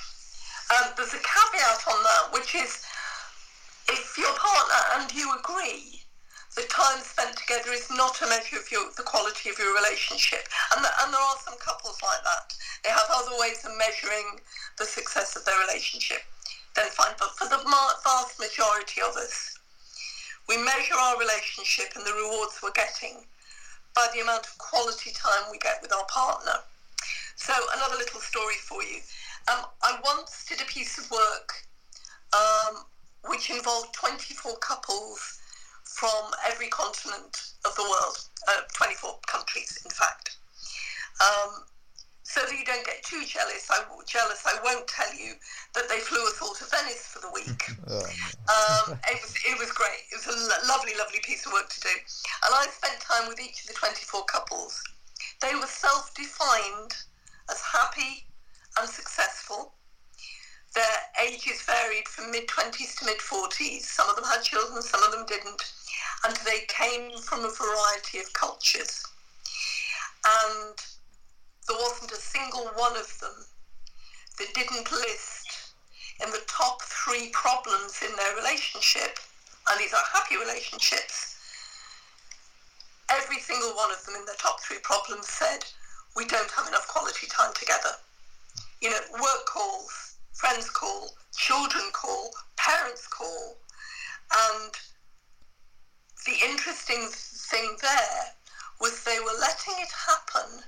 [0.70, 2.84] Um, there's a caveat on that, which is
[3.88, 6.04] if your partner and you agree
[6.54, 10.46] the time spent together is not a measure of your, the quality of your relationship.
[10.70, 12.54] And, the, and there are some couples like that.
[12.84, 14.38] They have other ways of measuring
[14.78, 16.22] the success of their relationship.
[16.76, 17.18] Then fine.
[17.18, 19.58] But for the vast majority of us,
[20.48, 23.26] we measure our relationship and the rewards we're getting
[23.94, 26.58] by the amount of quality time we get with our partner.
[27.36, 29.00] So another little story for you.
[29.52, 31.52] Um, I once did a piece of work
[32.32, 32.84] um,
[33.28, 35.38] which involved 24 couples
[35.84, 38.16] from every continent of the world,
[38.48, 40.36] uh, 24 countries, in fact.
[41.20, 41.64] Um,
[42.34, 44.42] so that you don't get too jealous, I jealous.
[44.44, 45.38] I won't tell you
[45.74, 47.62] that they flew us all to Venice for the week.
[47.86, 48.02] oh,
[48.50, 50.02] um, it was it was great.
[50.10, 53.28] It was a lo- lovely, lovely piece of work to do, and I spent time
[53.28, 54.82] with each of the 24 couples.
[55.40, 56.92] They were self-defined
[57.50, 58.26] as happy
[58.80, 59.72] and successful.
[60.74, 63.82] Their ages varied from mid 20s to mid 40s.
[63.82, 65.62] Some of them had children, some of them didn't
[66.24, 69.04] and they came from a variety of cultures.
[70.24, 70.74] And
[71.68, 73.46] there wasn't a single one of them
[74.38, 75.74] that didn't list
[76.22, 79.18] in the top three problems in their relationship,
[79.70, 81.36] and these are happy relationships,
[83.10, 85.64] every single one of them in the top three problems said,
[86.16, 87.94] we don't have enough quality time together.
[88.80, 93.56] You know, work calls, friends call, children call, parents call,
[94.50, 94.72] and
[96.26, 98.24] the interesting thing there
[98.80, 100.64] was they were letting it happen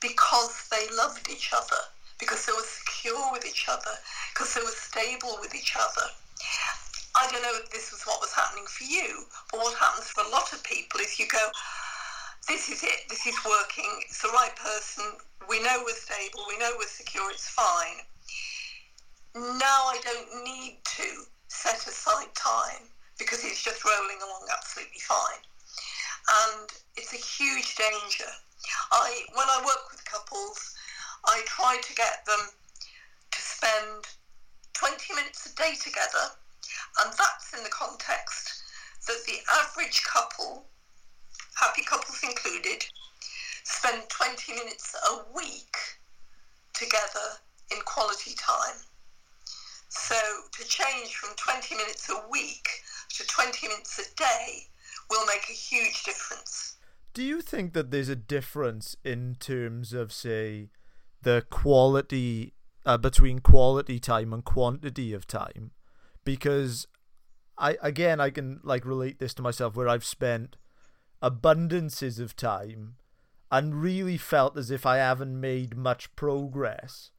[0.00, 1.82] because they loved each other,
[2.18, 3.94] because they were secure with each other,
[4.34, 6.08] because they were stable with each other.
[7.16, 10.22] I don't know if this was what was happening for you, but what happens for
[10.22, 11.50] a lot of people is you go,
[12.46, 15.04] this is it, this is working, it's the right person,
[15.48, 18.06] we know we're stable, we know we're secure, it's fine.
[19.34, 22.88] Now I don't need to set aside time
[23.18, 25.42] because it's just rolling along absolutely fine.
[26.28, 28.30] And it's a huge danger.
[28.90, 30.74] I when I work with couples,
[31.24, 32.40] I try to get them
[33.30, 34.06] to spend
[34.72, 36.32] 20 minutes a day together,
[37.02, 38.62] and that's in the context
[39.06, 40.66] that the average couple,
[41.54, 42.84] happy couples included,
[43.64, 45.76] spend 20 minutes a week
[46.74, 47.38] together
[47.70, 48.76] in quality time.
[49.88, 50.16] So
[50.52, 52.68] to change from 20 minutes a week
[53.10, 54.66] to 20 minutes a day
[55.10, 56.77] will make a huge difference.
[57.14, 60.70] Do you think that there's a difference in terms of, say,
[61.22, 62.54] the quality
[62.86, 65.72] uh, between quality time and quantity of time?
[66.24, 66.86] Because
[67.56, 70.56] I again I can like relate this to myself where I've spent
[71.22, 72.96] abundances of time
[73.50, 77.10] and really felt as if I haven't made much progress.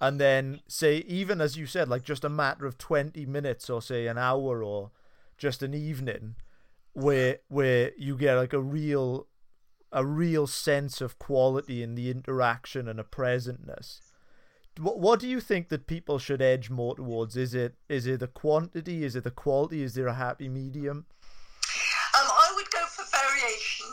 [0.00, 3.82] And then say even as you said, like just a matter of twenty minutes or
[3.82, 4.92] say an hour or
[5.36, 6.36] just an evening
[6.94, 9.26] where where you get like a real
[9.92, 14.00] a real sense of quality in the interaction and a presentness.
[14.78, 17.36] What what do you think that people should edge more towards?
[17.36, 19.04] Is it is it the quantity?
[19.04, 19.82] Is it the quality?
[19.82, 21.04] Is there a happy medium?
[22.18, 23.86] Um, I would go for variation.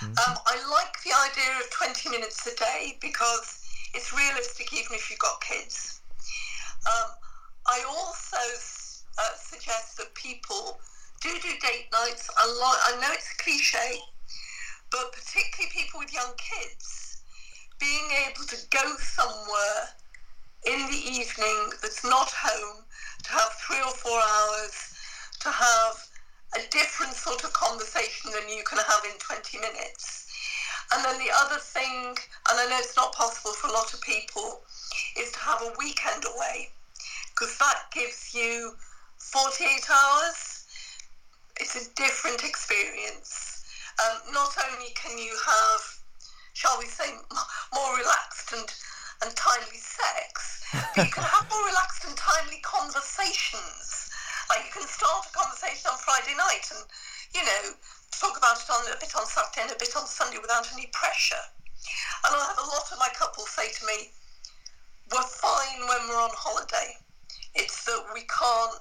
[0.00, 0.30] Mm-hmm.
[0.30, 3.62] Um, I like the idea of 20 minutes a day because
[3.94, 6.00] it's realistic even if you've got kids.
[6.86, 7.10] Um,
[7.68, 8.42] I also
[9.18, 10.80] uh, suggest that people
[11.20, 12.76] do do date nights a lot.
[12.88, 14.00] I know it's a cliche,
[14.92, 17.22] but particularly people with young kids,
[17.80, 19.88] being able to go somewhere
[20.66, 22.84] in the evening that's not home,
[23.24, 24.94] to have three or four hours,
[25.40, 25.96] to have
[26.54, 30.28] a different sort of conversation than you can have in 20 minutes.
[30.92, 32.14] And then the other thing,
[32.50, 34.60] and I know it's not possible for a lot of people,
[35.18, 36.68] is to have a weekend away
[37.30, 38.76] because that gives you
[39.18, 40.52] 48 hours
[41.60, 43.51] it's a different experience.
[44.00, 45.82] Um, not only can you have,
[46.54, 47.12] shall we say,
[47.74, 48.68] more relaxed and,
[49.22, 54.10] and timely sex, but you can have more relaxed and timely conversations.
[54.48, 56.84] Like you can start a conversation on Friday night and,
[57.34, 57.76] you know,
[58.12, 60.88] talk about it on a bit on Saturday and a bit on Sunday without any
[60.92, 61.44] pressure.
[62.24, 64.12] And I have a lot of my couples say to me,
[65.12, 66.96] we're fine when we're on holiday.
[67.54, 68.80] It's that we can't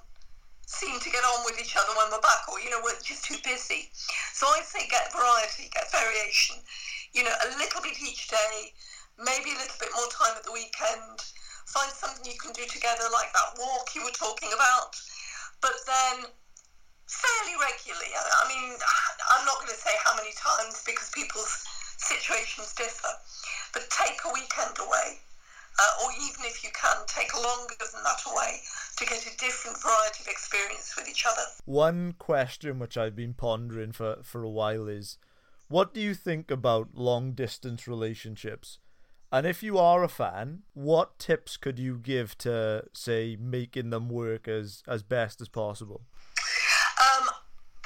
[0.65, 3.25] seem to get on with each other when we're back, or you know, we're just
[3.25, 3.89] too busy.
[4.33, 6.57] So I say get variety, get variation.
[7.13, 8.73] You know, a little bit each day,
[9.19, 11.19] maybe a little bit more time at the weekend.
[11.67, 14.95] Find something you can do together, like that walk you were talking about.
[15.61, 16.27] But then
[17.07, 18.11] fairly regularly.
[18.15, 18.75] I mean,
[19.35, 21.63] I'm not going to say how many times because people's
[21.97, 23.13] situations differ,
[23.73, 25.19] but take a weekend away
[25.79, 28.59] uh, or even if you can, take longer than that away
[28.97, 31.41] to get a different variety of experience with each other.
[31.65, 35.17] One question which I've been pondering for, for a while is
[35.67, 38.79] what do you think about long distance relationships?
[39.31, 44.09] And if you are a fan, what tips could you give to, say, making them
[44.09, 46.01] work as, as best as possible?
[46.99, 47.29] Um,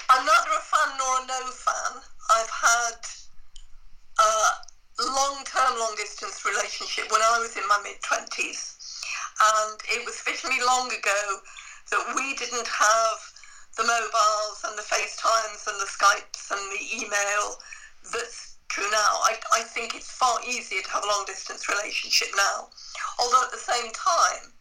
[0.10, 2.02] I'm neither a fan nor a no fan.
[2.34, 3.00] I've had
[4.18, 4.50] uh,
[5.00, 8.74] long-term long-distance relationship when I was in my mid-20s.
[9.46, 11.22] And it was sufficiently long ago
[11.92, 13.18] that we didn't have
[13.78, 17.60] the mobiles and the FaceTimes and the Skypes and the email
[18.12, 19.22] that's true now.
[19.30, 22.70] I, I think it's far easier to have a long-distance relationship now.
[23.20, 24.52] Although at the same time,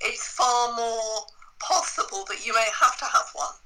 [0.00, 1.26] it's far more
[1.60, 3.56] possible that you may have to have one.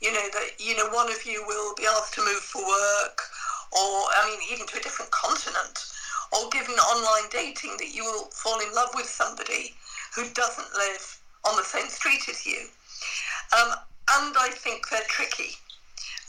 [0.00, 3.22] You know, that, you know, one of you will be asked to move for work
[3.72, 5.84] or I mean, even to a different continent,
[6.32, 9.74] or given online dating that you will fall in love with somebody
[10.18, 11.06] who doesn't live
[11.46, 12.66] on the same street as you.
[13.54, 13.70] Um,
[14.18, 15.54] and I think they're tricky.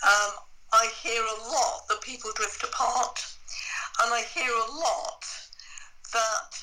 [0.06, 0.38] Um,
[0.72, 3.18] I hear a lot that people drift apart,
[4.06, 5.26] and I hear a lot
[6.14, 6.54] that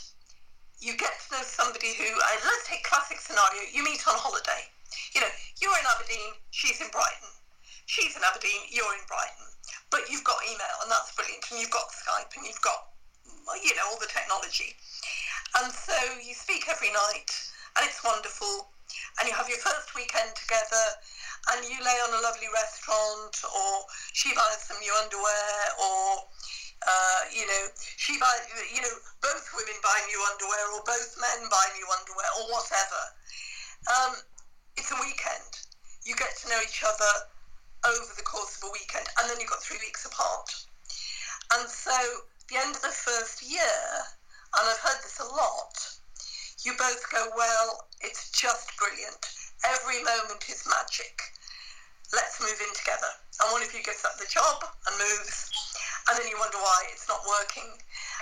[0.78, 4.70] you get to know somebody who, uh, let's take classic scenario, you meet on holiday.
[5.14, 7.32] You know, you're in Aberdeen, she's in Brighton.
[7.86, 9.50] She's in Aberdeen, you're in Brighton
[9.90, 12.92] but you've got email and that's brilliant and you've got Skype and you've got
[13.62, 14.74] you know all the technology.
[15.62, 17.30] And so you speak every night
[17.78, 18.72] and it's wonderful.
[19.18, 20.86] And you have your first weekend together
[21.52, 26.26] and you lay on a lovely restaurant or she buys some new underwear or
[26.86, 27.64] uh, you know
[27.96, 28.44] she buys
[28.74, 33.02] you know both women buy new underwear or both men buy new underwear or whatever.
[33.86, 34.12] Um,
[34.76, 35.50] it's a weekend.
[36.04, 37.12] You get to know each other
[37.86, 40.50] over the course of a weekend, and then you've got three weeks apart.
[41.54, 41.94] And so,
[42.48, 43.78] the end of the first year,
[44.54, 45.74] and I've heard this a lot,
[46.62, 49.18] you both go, Well, it's just brilliant.
[49.66, 51.22] Every moment is magic.
[52.14, 53.10] Let's move in together.
[53.42, 55.50] And one of you gets up the job and moves,
[56.06, 57.66] and then you wonder why it's not working.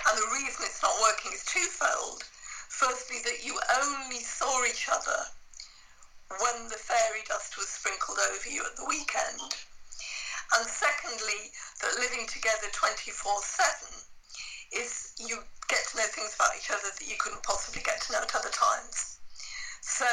[0.09, 2.23] And the reason it's not working is twofold.
[2.69, 5.21] Firstly, that you only saw each other
[6.41, 9.53] when the fairy dust was sprinkled over you at the weekend.
[10.57, 14.04] And secondly, that living together 24 7
[14.75, 18.13] is you get to know things about each other that you couldn't possibly get to
[18.13, 19.19] know at other times.
[19.81, 20.05] So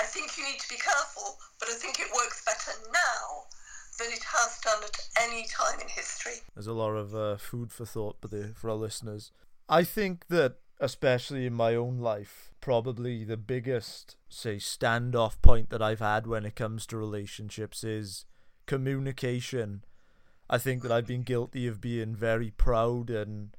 [0.00, 3.46] I think you need to be careful, but I think it works better now
[3.98, 6.40] than it has done at any time in history.
[6.54, 8.16] There's a lot of uh, food for thought
[8.54, 9.32] for our listeners.
[9.68, 15.82] I think that, especially in my own life, probably the biggest, say, standoff point that
[15.82, 18.24] I've had when it comes to relationships is
[18.66, 19.84] communication.
[20.48, 23.50] I think that I've been guilty of being very proud and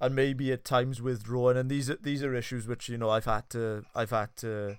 [0.00, 3.24] and maybe at times withdrawing and these are these are issues which you know I've
[3.24, 4.78] had to I've had to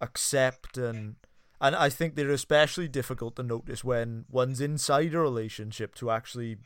[0.00, 1.16] accept and
[1.60, 6.58] and I think they're especially difficult to notice when one's inside a relationship to actually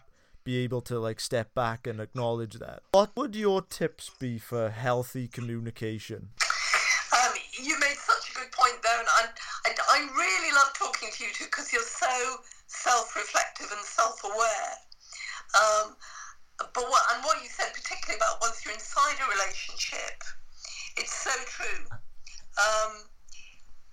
[0.43, 2.82] be able to like step back and acknowledge that.
[2.93, 6.30] What would your tips be for healthy communication?
[7.12, 7.32] Um,
[7.62, 9.26] you made such a good point there, and I,
[9.66, 12.36] I, I really love talking to you two because you're so
[12.66, 14.74] self-reflective and self-aware.
[15.55, 15.97] Um,
[16.75, 20.23] but what and what you said particularly about once you're inside a relationship,
[20.97, 21.85] it's so true.
[22.61, 22.93] Um,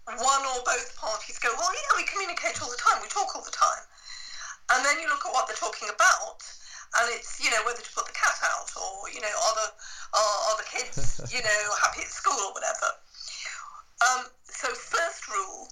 [0.08, 3.44] one or both parties go, well, yeah, we communicate all the time, we talk all
[3.44, 3.84] the time.
[4.72, 6.44] And then you look at what they're talking about,
[7.00, 9.68] and it's, you know, whether to put the cat out or, you know, are the,
[10.16, 12.90] are, are the kids, you know, happy at school or whatever.
[14.00, 15.68] Um, so, first rule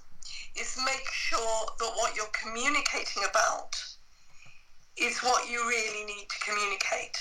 [0.56, 3.76] is make sure that what you're communicating about
[4.98, 7.18] is what you really need to communicate.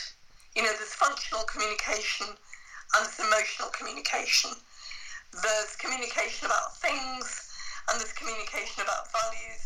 [0.55, 4.51] You know, there's functional communication and there's emotional communication.
[5.43, 7.51] There's communication about things,
[7.91, 9.63] and there's communication about values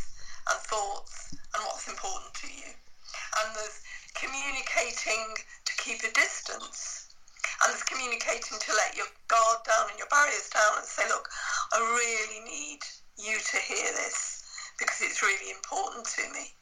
[0.49, 2.73] and thoughts and what's important to you.
[2.73, 3.85] And there's
[4.17, 7.13] communicating to keep a distance.
[7.61, 11.29] And there's communicating to let your guard down and your barriers down and say, look,
[11.73, 12.81] I really need
[13.19, 14.41] you to hear this
[14.79, 16.55] because it's really important to me.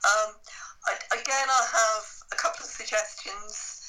[0.00, 0.32] Um,
[0.88, 3.80] Again, I have a couple of suggestions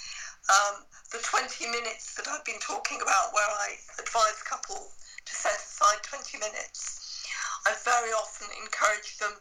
[0.49, 5.33] um, the 20 minutes that I've been talking about, where I advise a couple to
[5.33, 7.23] set aside 20 minutes,
[7.67, 9.31] I very often encourage them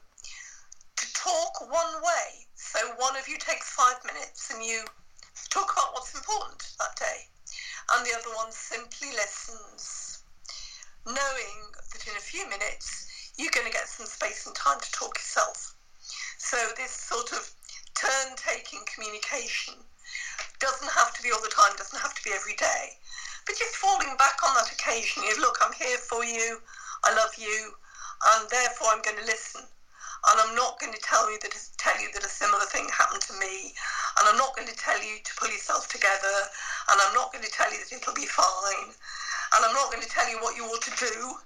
[0.96, 2.46] to talk one way.
[2.54, 4.84] So one of you takes five minutes and you
[5.48, 7.26] talk about what's important that day,
[7.96, 10.22] and the other one simply listens,
[11.06, 14.92] knowing that in a few minutes you're going to get some space and time to
[14.92, 15.74] talk yourself.
[16.40, 17.52] So this sort of
[17.94, 19.74] turn taking communication
[20.58, 22.96] doesn't have to be all the time, doesn't have to be every day.
[23.46, 26.58] But just falling back on that occasion, you look, I'm here for you,
[27.04, 27.76] I love you,
[28.32, 29.60] and therefore I'm going to listen.
[29.62, 33.22] And I'm not going to tell you that tell you that a similar thing happened
[33.28, 33.76] to me,
[34.18, 36.36] and I'm not going to tell you to pull yourself together,
[36.90, 38.90] and I'm not going to tell you that it'll be fine,
[39.54, 41.36] and I'm not going to tell you what you ought to do.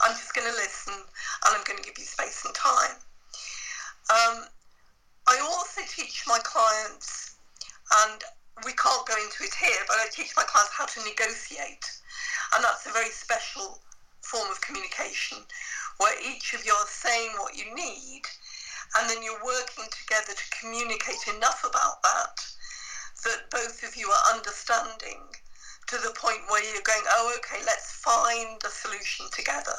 [0.00, 2.96] I'm just going to listen, and I'm going to give you space and time.
[4.10, 4.48] Um,
[5.28, 7.36] I also teach my clients,
[8.04, 8.22] and
[8.64, 11.84] we can't go into it here, but I teach my clients how to negotiate.
[12.54, 13.80] And that's a very special
[14.22, 15.38] form of communication
[15.98, 18.22] where each of you are saying what you need
[18.96, 22.36] and then you're working together to communicate enough about that
[23.24, 25.20] that both of you are understanding
[25.88, 29.74] to the point where you're going, oh, okay, let's find a solution together.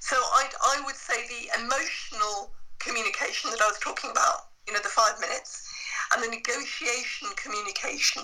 [0.00, 4.80] So I, I would say the emotional communication that I was talking about, you know,
[4.80, 5.68] the five minutes,
[6.14, 8.22] and the negotiation communication.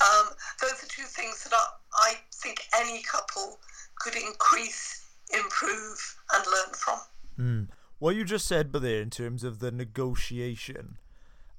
[0.00, 0.28] Um,
[0.60, 1.54] those are two things that
[1.94, 3.58] I, think any couple
[3.98, 5.04] could increase,
[5.34, 6.98] improve, and learn from.
[7.38, 7.68] Mm.
[7.98, 10.98] What you just said, but there in terms of the negotiation,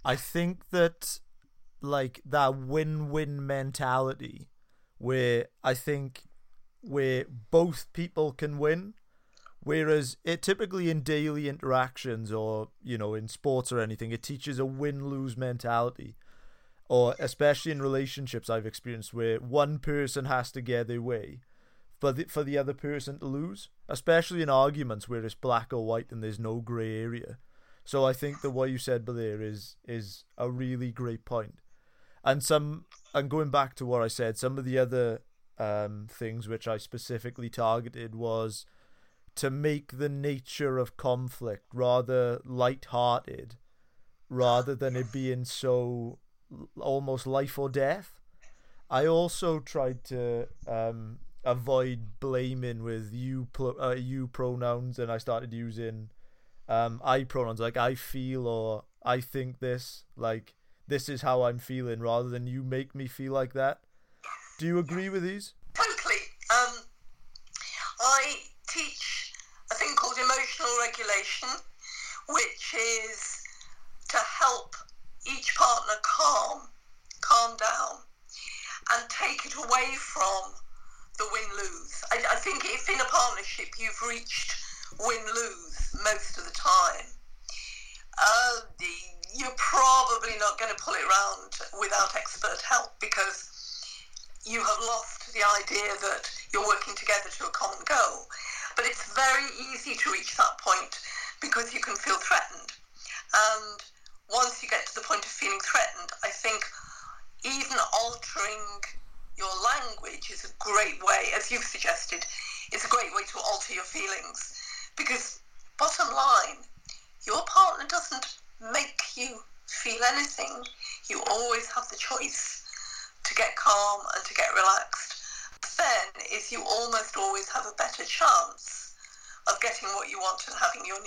[0.05, 1.19] I think that
[1.81, 4.47] like that win-win mentality,
[4.97, 6.23] where I think
[6.81, 8.93] where both people can win
[9.61, 14.57] Whereas it typically in daily interactions or, you know, in sports or anything, it teaches
[14.57, 16.15] a win lose mentality.
[16.87, 21.41] Or especially in relationships I've experienced where one person has to get their way
[21.99, 23.69] for the, for the other person to lose.
[23.87, 27.37] Especially in arguments where it's black or white and there's no grey area.
[27.83, 31.55] So I think that what you said there is is a really great point.
[32.23, 35.21] And some and going back to what I said, some of the other
[35.57, 38.65] um, things which I specifically targeted was
[39.39, 43.55] to make the nature of conflict rather light-hearted
[44.29, 46.19] rather than it being so
[46.79, 48.19] almost life or death.
[48.89, 55.53] I also tried to um, avoid blaming with you uh, you pronouns, and I started
[55.53, 56.09] using
[56.67, 60.53] um, I pronouns like I feel or I think this, like
[60.87, 63.79] this is how I'm feeling, rather than you make me feel like that.
[64.57, 65.53] Do you agree with these?
[65.73, 66.21] Totally.
[66.51, 66.83] Um,
[68.01, 68.35] I
[68.67, 69.33] teach
[69.71, 71.49] a thing called emotional regulation,
[72.29, 73.41] which is
[74.09, 74.75] to help
[75.25, 76.61] each partner calm,
[77.21, 78.01] calm down,
[78.95, 80.53] and take it away from
[81.17, 82.03] the win lose.
[82.11, 84.53] I, I think if in a partnership you've reached
[84.99, 87.07] win lose most of the time,
[88.17, 88.67] uh,
[89.39, 93.47] you're probably not going to pull it around without expert help because
[94.43, 98.27] you have lost the idea that you're working together to a common goal.
[98.75, 100.38] But it's very easy to reach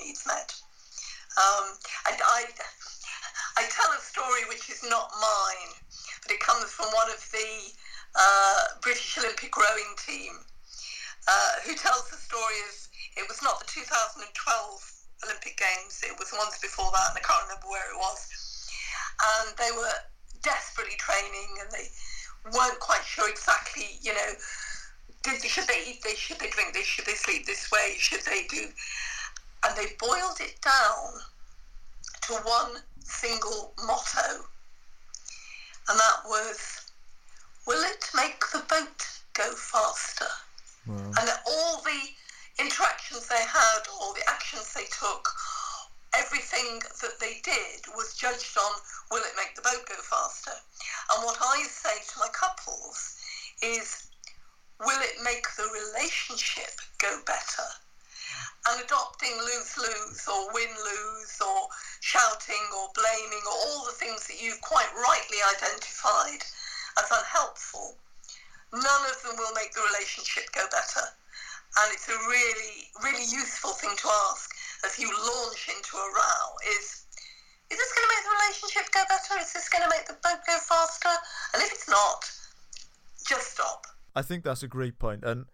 [0.05, 0.55] needs met.
[1.39, 2.45] Um, I, I,
[3.57, 5.73] I tell a story which is not mine,
[6.23, 7.73] but it comes from one of the
[8.15, 10.45] uh, British Olympic rowing team,
[11.29, 12.75] uh, who tells the story of
[13.17, 14.29] it was not the 2012
[15.25, 18.21] Olympic Games, it was ones before that, and I can't remember where it was.
[19.23, 19.95] And they were
[20.43, 21.87] desperately training and they
[22.51, 24.33] weren't quite sure exactly, you know,
[25.23, 28.25] did, should they eat this, should they drink this, should they sleep this way, should
[28.25, 28.69] they do.
[29.65, 31.21] And they boiled it down
[32.23, 34.45] to one single motto,
[35.89, 36.93] and that was,
[37.67, 40.27] Will it make the boat go faster?
[40.87, 41.13] Wow.
[41.19, 42.01] And all the
[42.59, 45.29] interactions they had, all the actions they took,
[46.15, 48.73] everything that they did was judged on
[49.11, 50.53] will it make the boat go faster?
[51.15, 53.17] And what I say to my couples
[53.63, 54.09] is
[54.81, 57.69] will it make the relationship go better?
[58.71, 61.69] And adopting lose lose or win lose or
[62.01, 66.43] shouting or blaming or all the things that you've quite rightly identified
[66.99, 67.99] as unhelpful,
[68.73, 71.07] none of them will make the relationship go better.
[71.83, 74.51] And it's a really, really useful thing to ask
[74.85, 76.45] as you launch into a row
[76.77, 77.03] is
[77.71, 79.41] is this going to make the relationship go better?
[79.41, 81.09] Is this going to make the boat go faster?
[81.55, 82.31] And if it's not,
[83.27, 83.87] just stop.
[84.15, 85.25] I think that's a great point.
[85.25, 85.47] And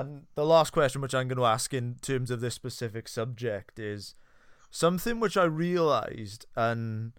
[0.00, 3.78] and the last question which I'm going to ask in terms of this specific subject
[3.78, 4.14] is
[4.70, 7.12] something which I realized and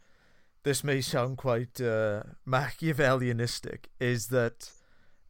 [0.63, 4.71] this may sound quite uh, Machiavellianistic is that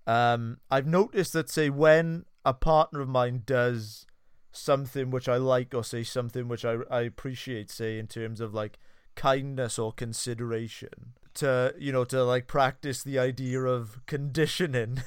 [0.05, 4.05] um, I've noticed that say when a partner of mine does
[4.51, 8.53] something which I like or say something which I I appreciate say in terms of
[8.53, 8.79] like
[9.15, 15.01] kindness or consideration to you know to like practice the idea of conditioning.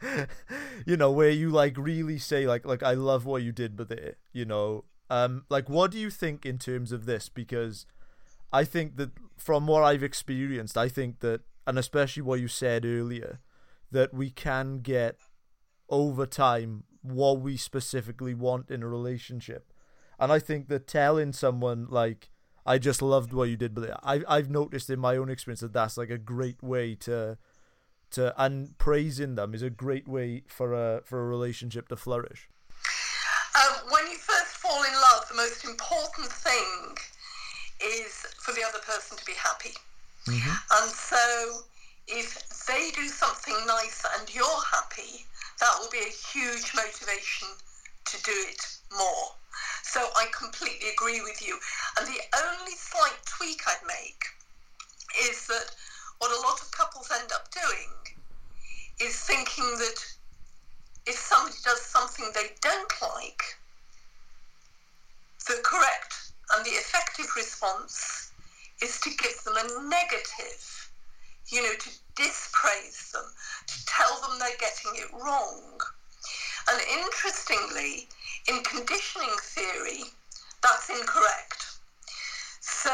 [0.86, 3.90] You know where you like really say like like I love what you did but
[3.90, 7.30] it you know um like what do you think in terms of this?
[7.30, 7.86] Because
[8.52, 12.84] I think that from what I've experienced I think that and especially what you said
[12.84, 13.40] earlier
[13.90, 15.16] that we can get
[15.88, 19.72] over time what we specifically want in a relationship.
[20.18, 22.30] And I think that telling someone like
[22.66, 25.72] I just loved what you did, but I I've noticed in my own experience that
[25.72, 27.38] that's like a great way to
[28.12, 32.48] to and praising them is a great way for a for a relationship to flourish.
[33.54, 36.96] Um, when you first fall in love, the most important thing
[37.80, 39.74] is for the other person to be happy.
[40.80, 41.60] And so,
[42.08, 45.26] if they do something nice and you're happy,
[45.60, 47.48] that will be a huge motivation
[48.06, 48.60] to do it
[48.96, 49.36] more.
[49.84, 51.60] So I completely agree with you.
[51.98, 54.24] And the only slight tweak I'd make
[55.28, 55.66] is that
[56.18, 57.92] what a lot of couples end up doing
[58.98, 60.00] is thinking that
[61.06, 63.42] if somebody does something they don't like,
[65.46, 68.32] the correct and the effective response
[68.82, 70.90] is to give them a negative,
[71.52, 73.30] you know, to dispraise them,
[73.66, 75.78] to tell them they're getting it wrong.
[76.70, 78.08] And interestingly,
[78.48, 80.04] in conditioning theory,
[80.62, 81.78] that's incorrect.
[82.60, 82.90] So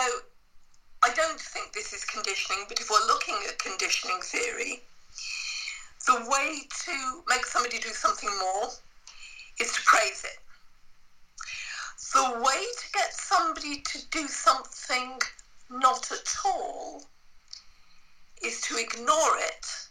[1.03, 4.82] I don't think this is conditioning, but if we're looking at conditioning theory,
[6.07, 8.68] the way to make somebody do something more
[9.61, 10.38] is to praise it.
[12.12, 15.18] The way to get somebody to do something
[15.70, 17.05] not at all
[18.42, 19.89] is to ignore it.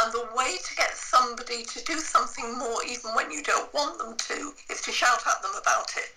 [0.00, 3.98] And the way to get somebody to do something more, even when you don't want
[3.98, 6.14] them to, is to shout at them about it.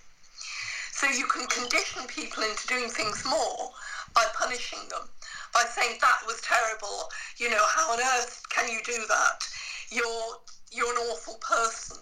[0.91, 3.71] So you can condition people into doing things more
[4.13, 5.09] by punishing them,
[5.53, 7.09] by saying that was terrible.
[7.38, 9.43] You know, how on earth can you do that?
[9.91, 10.39] You're
[10.71, 11.97] you're an awful person.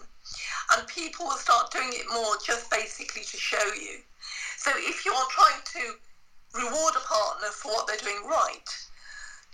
[0.72, 3.98] And people will start doing it more just basically to show you.
[4.56, 5.98] So if you're trying to
[6.54, 8.70] reward a partner for what they're doing right,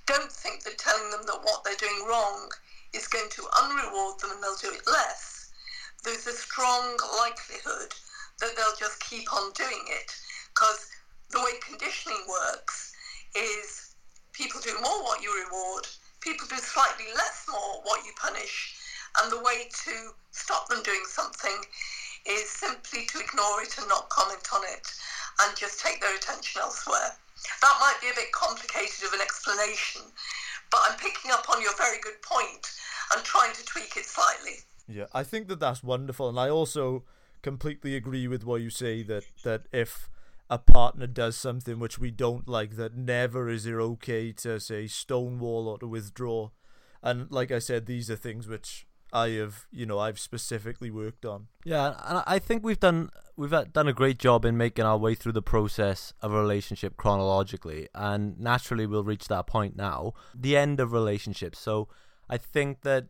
[0.07, 2.51] don't think that telling them that what they're doing wrong
[2.93, 5.51] is going to unreward them and they'll do it less.
[6.05, 7.95] There's a strong likelihood
[8.41, 10.13] that they'll just keep on doing it
[10.55, 10.89] because
[11.31, 12.93] the way conditioning works
[13.37, 13.95] is
[14.33, 15.87] people do more what you reward,
[16.21, 18.77] people do slightly less more what you punish,
[19.21, 21.65] and the way to stop them doing something
[22.27, 24.87] is simply to ignore it and not comment on it
[25.43, 27.17] and just take their attention elsewhere.
[27.63, 30.03] That might be a bit complicated of an explanation,
[30.71, 32.71] but I'm picking up on your very good point
[33.15, 34.59] and trying to tweak it slightly.
[34.89, 37.05] Yeah, I think that that's wonderful, and I also
[37.43, 40.11] completely agree with what you say that that if
[40.51, 44.87] a partner does something which we don't like, that never is it okay to say
[44.89, 46.51] stonewall or to withdraw.
[47.03, 51.25] And like I said, these are things which I have, you know, I've specifically worked
[51.25, 51.49] on.
[51.65, 54.99] Yeah, and I think we've done we've uh, done a great job in making our
[54.99, 60.13] way through the process of a relationship chronologically, and naturally we'll reach that point now,
[60.35, 61.59] the end of relationships.
[61.59, 61.89] So
[62.29, 63.07] I think that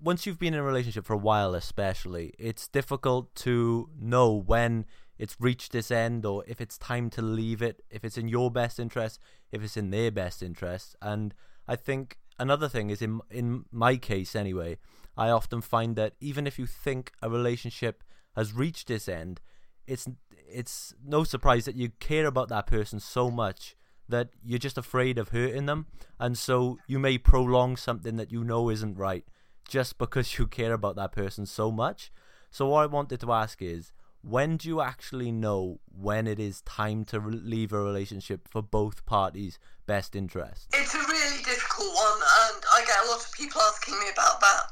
[0.00, 4.86] once you've been in a relationship for a while, especially, it's difficult to know when
[5.18, 8.50] it's reached this end or if it's time to leave it, if it's in your
[8.50, 9.18] best interest,
[9.50, 11.34] if it's in their best interest, and
[11.66, 14.78] I think another thing is in in my case anyway
[15.18, 18.04] I often find that even if you think a relationship
[18.36, 19.40] has reached its end,
[19.84, 23.74] it's it's no surprise that you care about that person so much
[24.08, 25.86] that you're just afraid of hurting them,
[26.20, 29.24] and so you may prolong something that you know isn't right
[29.68, 32.12] just because you care about that person so much.
[32.50, 33.92] So what I wanted to ask is,
[34.22, 39.04] when do you actually know when it is time to leave a relationship for both
[39.04, 40.68] parties' best interest?
[40.72, 44.40] It's a really difficult one, and I get a lot of people asking me about
[44.40, 44.70] that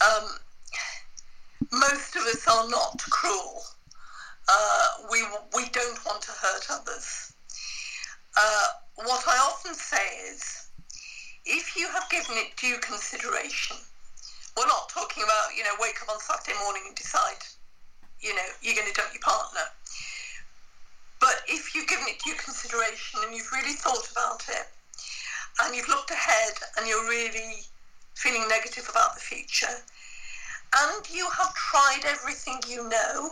[0.00, 0.28] um,
[1.72, 3.62] most of us are not cruel.
[4.48, 5.22] Uh, we,
[5.54, 7.32] we don't want to hurt others.
[8.36, 10.68] Uh, what I often say is,
[11.46, 13.76] if you have given it due consideration,
[14.56, 17.40] we're not talking about, you know, wake up on Saturday morning and decide,
[18.20, 19.62] you know, you're going to dump your partner.
[21.20, 24.66] But if you've given it due consideration and you've really thought about it,
[25.62, 27.60] and you've looked ahead and you're really
[28.20, 29.80] feeling negative about the future,
[30.76, 33.30] and you have tried everything you know,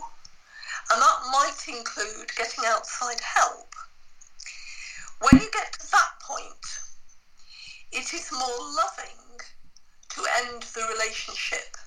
[0.89, 3.69] and that might include getting outside help.
[5.21, 6.65] When you get to that point,
[7.91, 9.37] it is more loving
[10.09, 11.77] to end the relationship.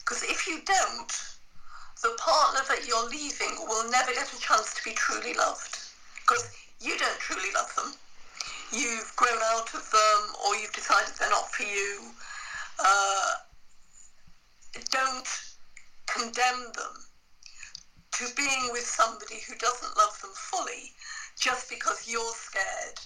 [0.00, 1.12] Because if you don't,
[2.02, 5.78] the partner that you're leaving will never get a chance to be truly loved.
[6.26, 7.94] Because you don't truly love them.
[8.72, 12.10] You've grown out of them, or you've decided they're not for you
[12.78, 13.32] uh,
[14.90, 15.28] don't
[16.06, 16.94] condemn them
[18.12, 20.92] to being with somebody who doesn't love them fully
[21.40, 22.98] just because you're scared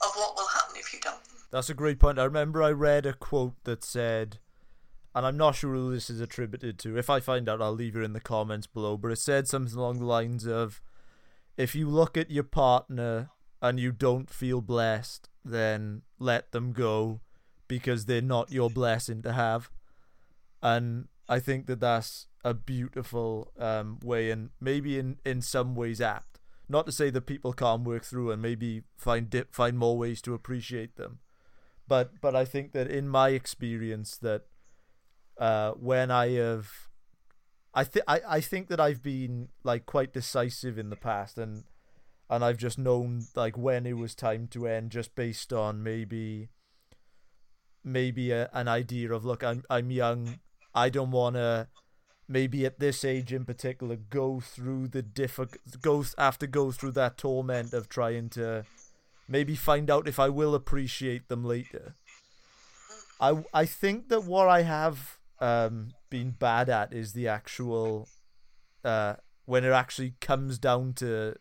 [0.00, 1.16] of what will happen if you don't.
[1.50, 2.18] That's a great point.
[2.18, 4.38] I remember I read a quote that said,
[5.14, 6.98] and I'm not sure who this is attributed to.
[6.98, 8.96] If I find out, I'll leave it in the comments below.
[8.96, 10.82] But it said something along the lines of,
[11.56, 13.30] if you look at your partner
[13.62, 17.20] and you don't feel blessed, then let them go
[17.68, 19.70] because they're not your blessing to have.
[20.62, 26.00] And I think that that's a beautiful um, way, and maybe in, in some ways
[26.00, 26.40] apt.
[26.68, 30.20] Not to say that people can't work through and maybe find dip, find more ways
[30.22, 31.20] to appreciate them,
[31.86, 34.42] but but I think that in my experience that
[35.38, 36.68] uh, when I have,
[37.72, 41.64] I think I think that I've been like quite decisive in the past, and
[42.28, 46.50] and I've just known like when it was time to end, just based on maybe
[47.92, 50.38] maybe a, an idea of look I'm I'm young
[50.74, 51.68] I don't want to
[52.28, 56.92] maybe at this age in particular go through the difficult go have to go through
[56.92, 58.64] that torment of trying to
[59.28, 61.94] maybe find out if I will appreciate them later.
[63.20, 68.08] I I think that what I have um, been bad at is the actual
[68.84, 69.14] uh,
[69.44, 71.36] when it actually comes down to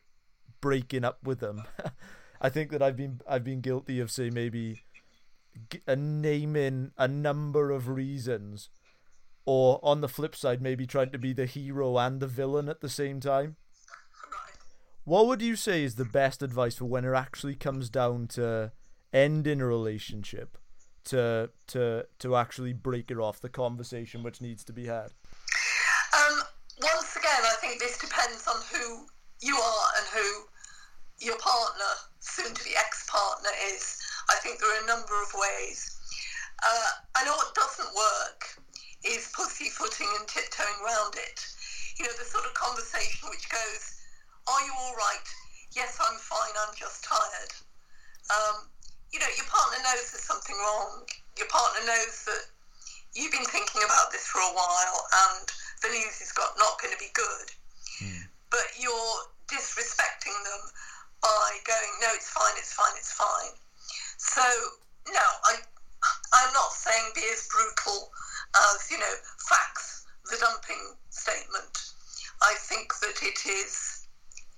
[0.62, 1.64] breaking up with them.
[2.42, 4.84] I think that I've been I've been guilty of say maybe
[5.88, 8.70] naming a number of reasons,
[9.46, 12.82] or on the flip side, maybe trying to be the hero and the villain at
[12.82, 13.56] the same time.
[15.06, 18.74] What would you say is the best advice for when it actually comes down to
[19.14, 20.58] ending a relationship,
[21.06, 25.14] to to to actually break it off, the conversation which needs to be had?
[26.14, 26.42] Um,
[26.82, 29.08] once again, I think this depends on who
[29.42, 33.98] you are and who your partner, soon to be ex partner, is.
[34.30, 35.98] I think there are a number of ways.
[36.64, 38.42] Uh, I know what doesn't work
[39.06, 41.40] is pussyfooting and tiptoeing around it.
[41.98, 43.84] You know, the sort of conversation which goes,
[44.48, 45.28] Are you all right?
[45.76, 47.54] Yes, I'm fine, I'm just tired.
[48.34, 48.68] Um,
[49.14, 51.08] you know, your partner knows there's something wrong.
[51.38, 52.44] Your partner knows that
[53.14, 55.00] you've been thinking about this for a while
[55.32, 55.48] and
[55.82, 57.48] the news is got, not going to be good.
[58.04, 58.28] Mm.
[58.50, 59.18] But you're
[59.48, 60.64] disrespecting them
[61.22, 63.56] by going, no, it's fine, it's fine, it's fine.
[64.18, 64.42] So,
[65.14, 65.56] no, I,
[66.34, 68.12] I'm not saying be as brutal
[68.56, 69.14] as, you know,
[69.48, 71.94] facts the dumping statement.
[72.42, 74.08] I think that it is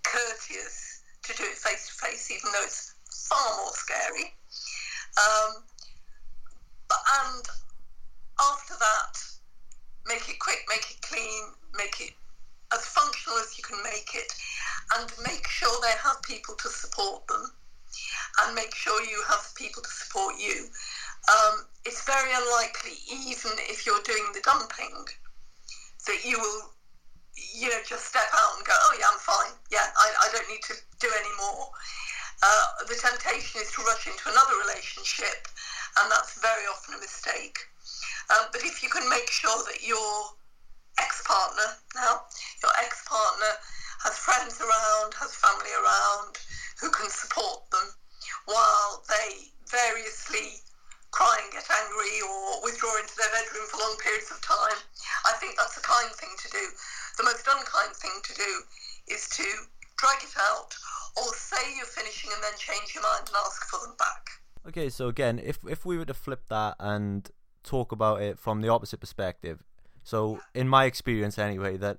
[0.03, 2.95] courteous to do it face to face, even though it's
[3.29, 4.33] far more scary.
[5.17, 5.63] Um,
[6.87, 7.45] but, and
[8.39, 9.13] after that,
[10.07, 11.43] make it quick, make it clean,
[11.75, 12.13] make it
[12.73, 14.31] as functional as you can make it,
[14.97, 17.51] and make sure they have people to support them,
[18.41, 20.67] and make sure you have people to support you.
[21.27, 25.05] Um, it's very unlikely, even if you're doing the dumping,
[26.07, 26.73] that you will,
[27.35, 29.53] you know, just step out and go, oh yeah, I'm fine.
[29.71, 31.69] Yeah, I, I don't need to do any more.
[32.41, 35.47] Uh, the temptation is to rush into another relationship,
[35.99, 37.59] and that's very often a mistake.
[38.31, 40.39] Um, but if you can make sure that your
[40.99, 42.23] ex-partner now,
[42.63, 43.53] your ex-partner
[44.03, 46.39] has friends around, has family around
[46.81, 47.87] who can support them
[48.45, 50.63] while they variously
[51.11, 54.79] cry and get angry or withdraw into their bedroom for long periods of time.
[55.25, 56.63] I think that's a kind thing to do.
[57.17, 58.51] The most unkind thing to do
[59.09, 59.45] is to
[59.97, 60.71] drag it out
[61.17, 64.39] or say you're finishing and then change your mind and ask for them back.
[64.67, 67.29] Okay, so again, if if we were to flip that and
[67.63, 69.63] talk about it from the opposite perspective,
[70.03, 71.97] so in my experience anyway, that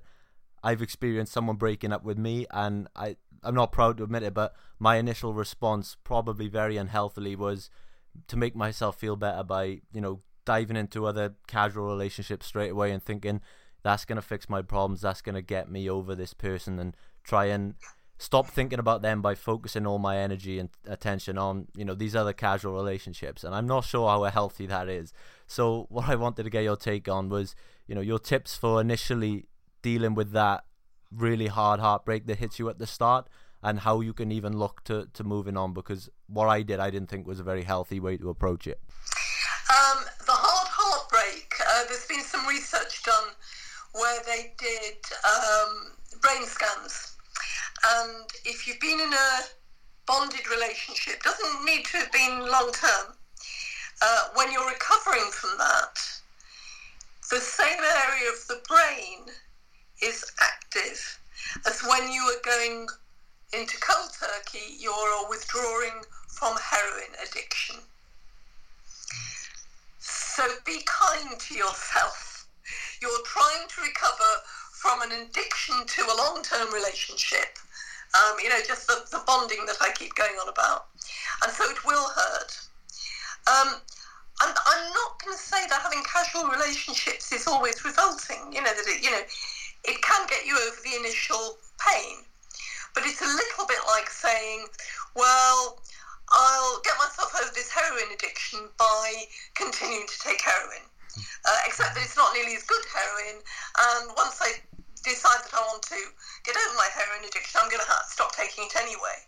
[0.63, 4.35] I've experienced someone breaking up with me, and I I'm not proud to admit it,
[4.35, 7.71] but my initial response, probably very unhealthily, was
[8.29, 12.91] to make myself feel better by you know diving into other casual relationships straight away
[12.91, 13.41] and thinking
[13.83, 17.75] that's gonna fix my problems, that's gonna get me over this person, and try and
[18.19, 22.15] stop thinking about them by focusing all my energy and attention on you know these
[22.15, 23.43] other casual relationships.
[23.43, 25.13] And i'm not sure how healthy that is.
[25.47, 27.55] So what i wanted to get your take on was
[27.87, 29.47] you know your tips for initially
[29.83, 30.65] dealing with that
[31.15, 33.29] really hard heartbreak that hits you at the start
[33.63, 36.91] and how you can even look to, to moving on because what I did I
[36.91, 38.81] didn't think was a very healthy way to approach it.
[39.69, 43.29] Um, the hard heartbreak, uh, there's been some research done
[43.93, 47.17] where they did um, brain scans
[47.83, 49.41] and if you've been in a
[50.07, 53.15] bonded relationship, doesn't need to have been long term,
[54.03, 55.99] uh, when you're recovering from that,
[57.31, 59.35] the same area of the brain
[60.03, 61.21] is active
[61.67, 62.87] as when you are going
[63.53, 67.77] into cold turkey, you're withdrawing from heroin addiction.
[69.99, 72.47] So be kind to yourself.
[73.03, 74.31] You're trying to recover
[74.73, 77.59] from an addiction to a long term relationship.
[78.15, 80.87] Um, you know, just the, the bonding that I keep going on about.
[81.45, 82.59] And so it will hurt.
[83.47, 83.81] Um,
[84.41, 88.53] I'm not going to say that having casual relationships is always resulting.
[88.53, 89.23] You know that it, you know
[89.85, 92.25] it can get you over the initial pain,
[92.95, 94.67] but it's a little bit like saying,
[95.15, 95.81] well,
[96.31, 99.25] I'll get myself over this heroin addiction by
[99.55, 100.87] continuing to take heroin.
[101.45, 104.63] Uh, except that it's not nearly as good heroin, and once I
[105.03, 106.01] decide that I want to
[106.45, 109.19] get over my heroin addiction, I'm going to stop taking it anyway.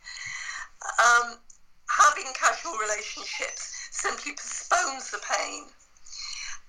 [1.03, 1.43] Um,
[1.89, 5.67] having casual relationships simply postpones the pain.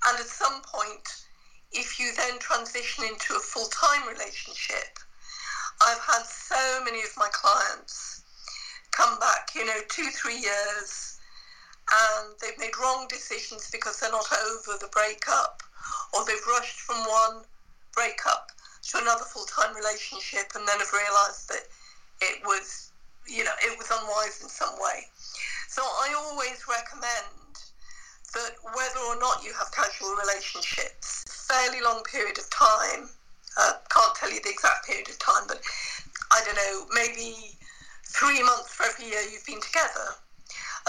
[0.08, 1.23] And at some point,
[1.74, 5.00] if you then transition into a full time relationship,
[5.82, 8.22] I've had so many of my clients
[8.92, 11.18] come back, you know, two, three years,
[11.92, 15.64] and they've made wrong decisions because they're not over the breakup,
[16.14, 17.44] or they've rushed from one
[17.94, 18.52] breakup
[18.84, 21.66] to another full time relationship and then have realised that
[22.22, 22.92] it was,
[23.28, 25.08] you know, it was unwise in some way.
[25.68, 27.58] So I always recommend
[28.34, 33.08] that whether or not you have casual relationships, fairly long period of time,
[33.60, 35.62] uh, can't tell you the exact period of time, but
[36.32, 37.54] I don't know, maybe
[38.10, 40.18] three months for every year you've been together,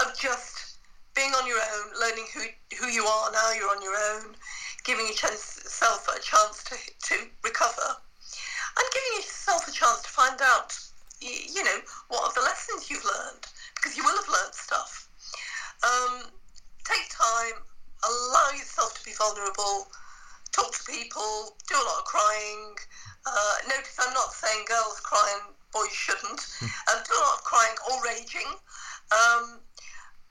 [0.01, 0.77] of just
[1.13, 2.41] being on your own, learning who,
[2.81, 4.35] who you are now you're on your own,
[4.83, 10.73] giving yourself a chance to, to recover, and giving yourself a chance to find out
[11.21, 13.45] you know, what are the lessons you've learned?
[13.75, 15.07] Because you will have learned stuff.
[15.81, 16.21] Um,
[16.83, 17.61] take time,
[18.03, 19.87] allow yourself to be vulnerable,
[20.55, 22.75] talk to people, do a lot of crying.
[23.25, 26.41] Uh, notice I'm not saying girls cry and boys shouldn't.
[26.61, 28.49] um, do a lot of crying or raging.
[29.11, 29.59] Um,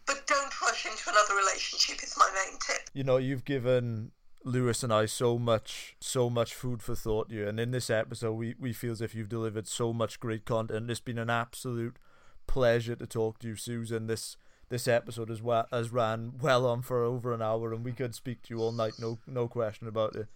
[0.07, 2.91] but don't rush into another relationship is my main tip.
[2.93, 4.13] You know, you've given
[4.45, 8.35] Lewis and I so much so much food for thought here and in this episode
[8.35, 10.91] we, we feel as if you've delivered so much great content.
[10.91, 11.97] It's been an absolute
[12.47, 14.07] pleasure to talk to you, Susan.
[14.07, 14.37] This
[14.75, 18.13] this episode as well has ran well on for over an hour and we could
[18.13, 20.27] speak to you all night, no no question about it.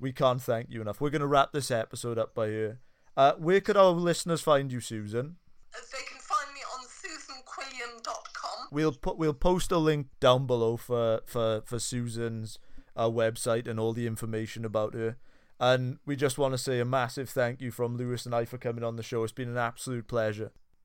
[0.00, 1.00] We can't thank you enough.
[1.00, 2.80] We're gonna wrap this episode up by here.
[3.16, 5.36] Uh, where could our listeners find you, Susan?
[5.72, 8.68] Uh, They can find me on susanquilliam.com.
[8.72, 12.58] We'll put we'll post a link down below for for for Susan's
[12.96, 15.16] uh, website and all the information about her.
[15.60, 18.58] And we just want to say a massive thank you from Lewis and I for
[18.58, 19.22] coming on the show.
[19.24, 20.50] It's been an absolute pleasure.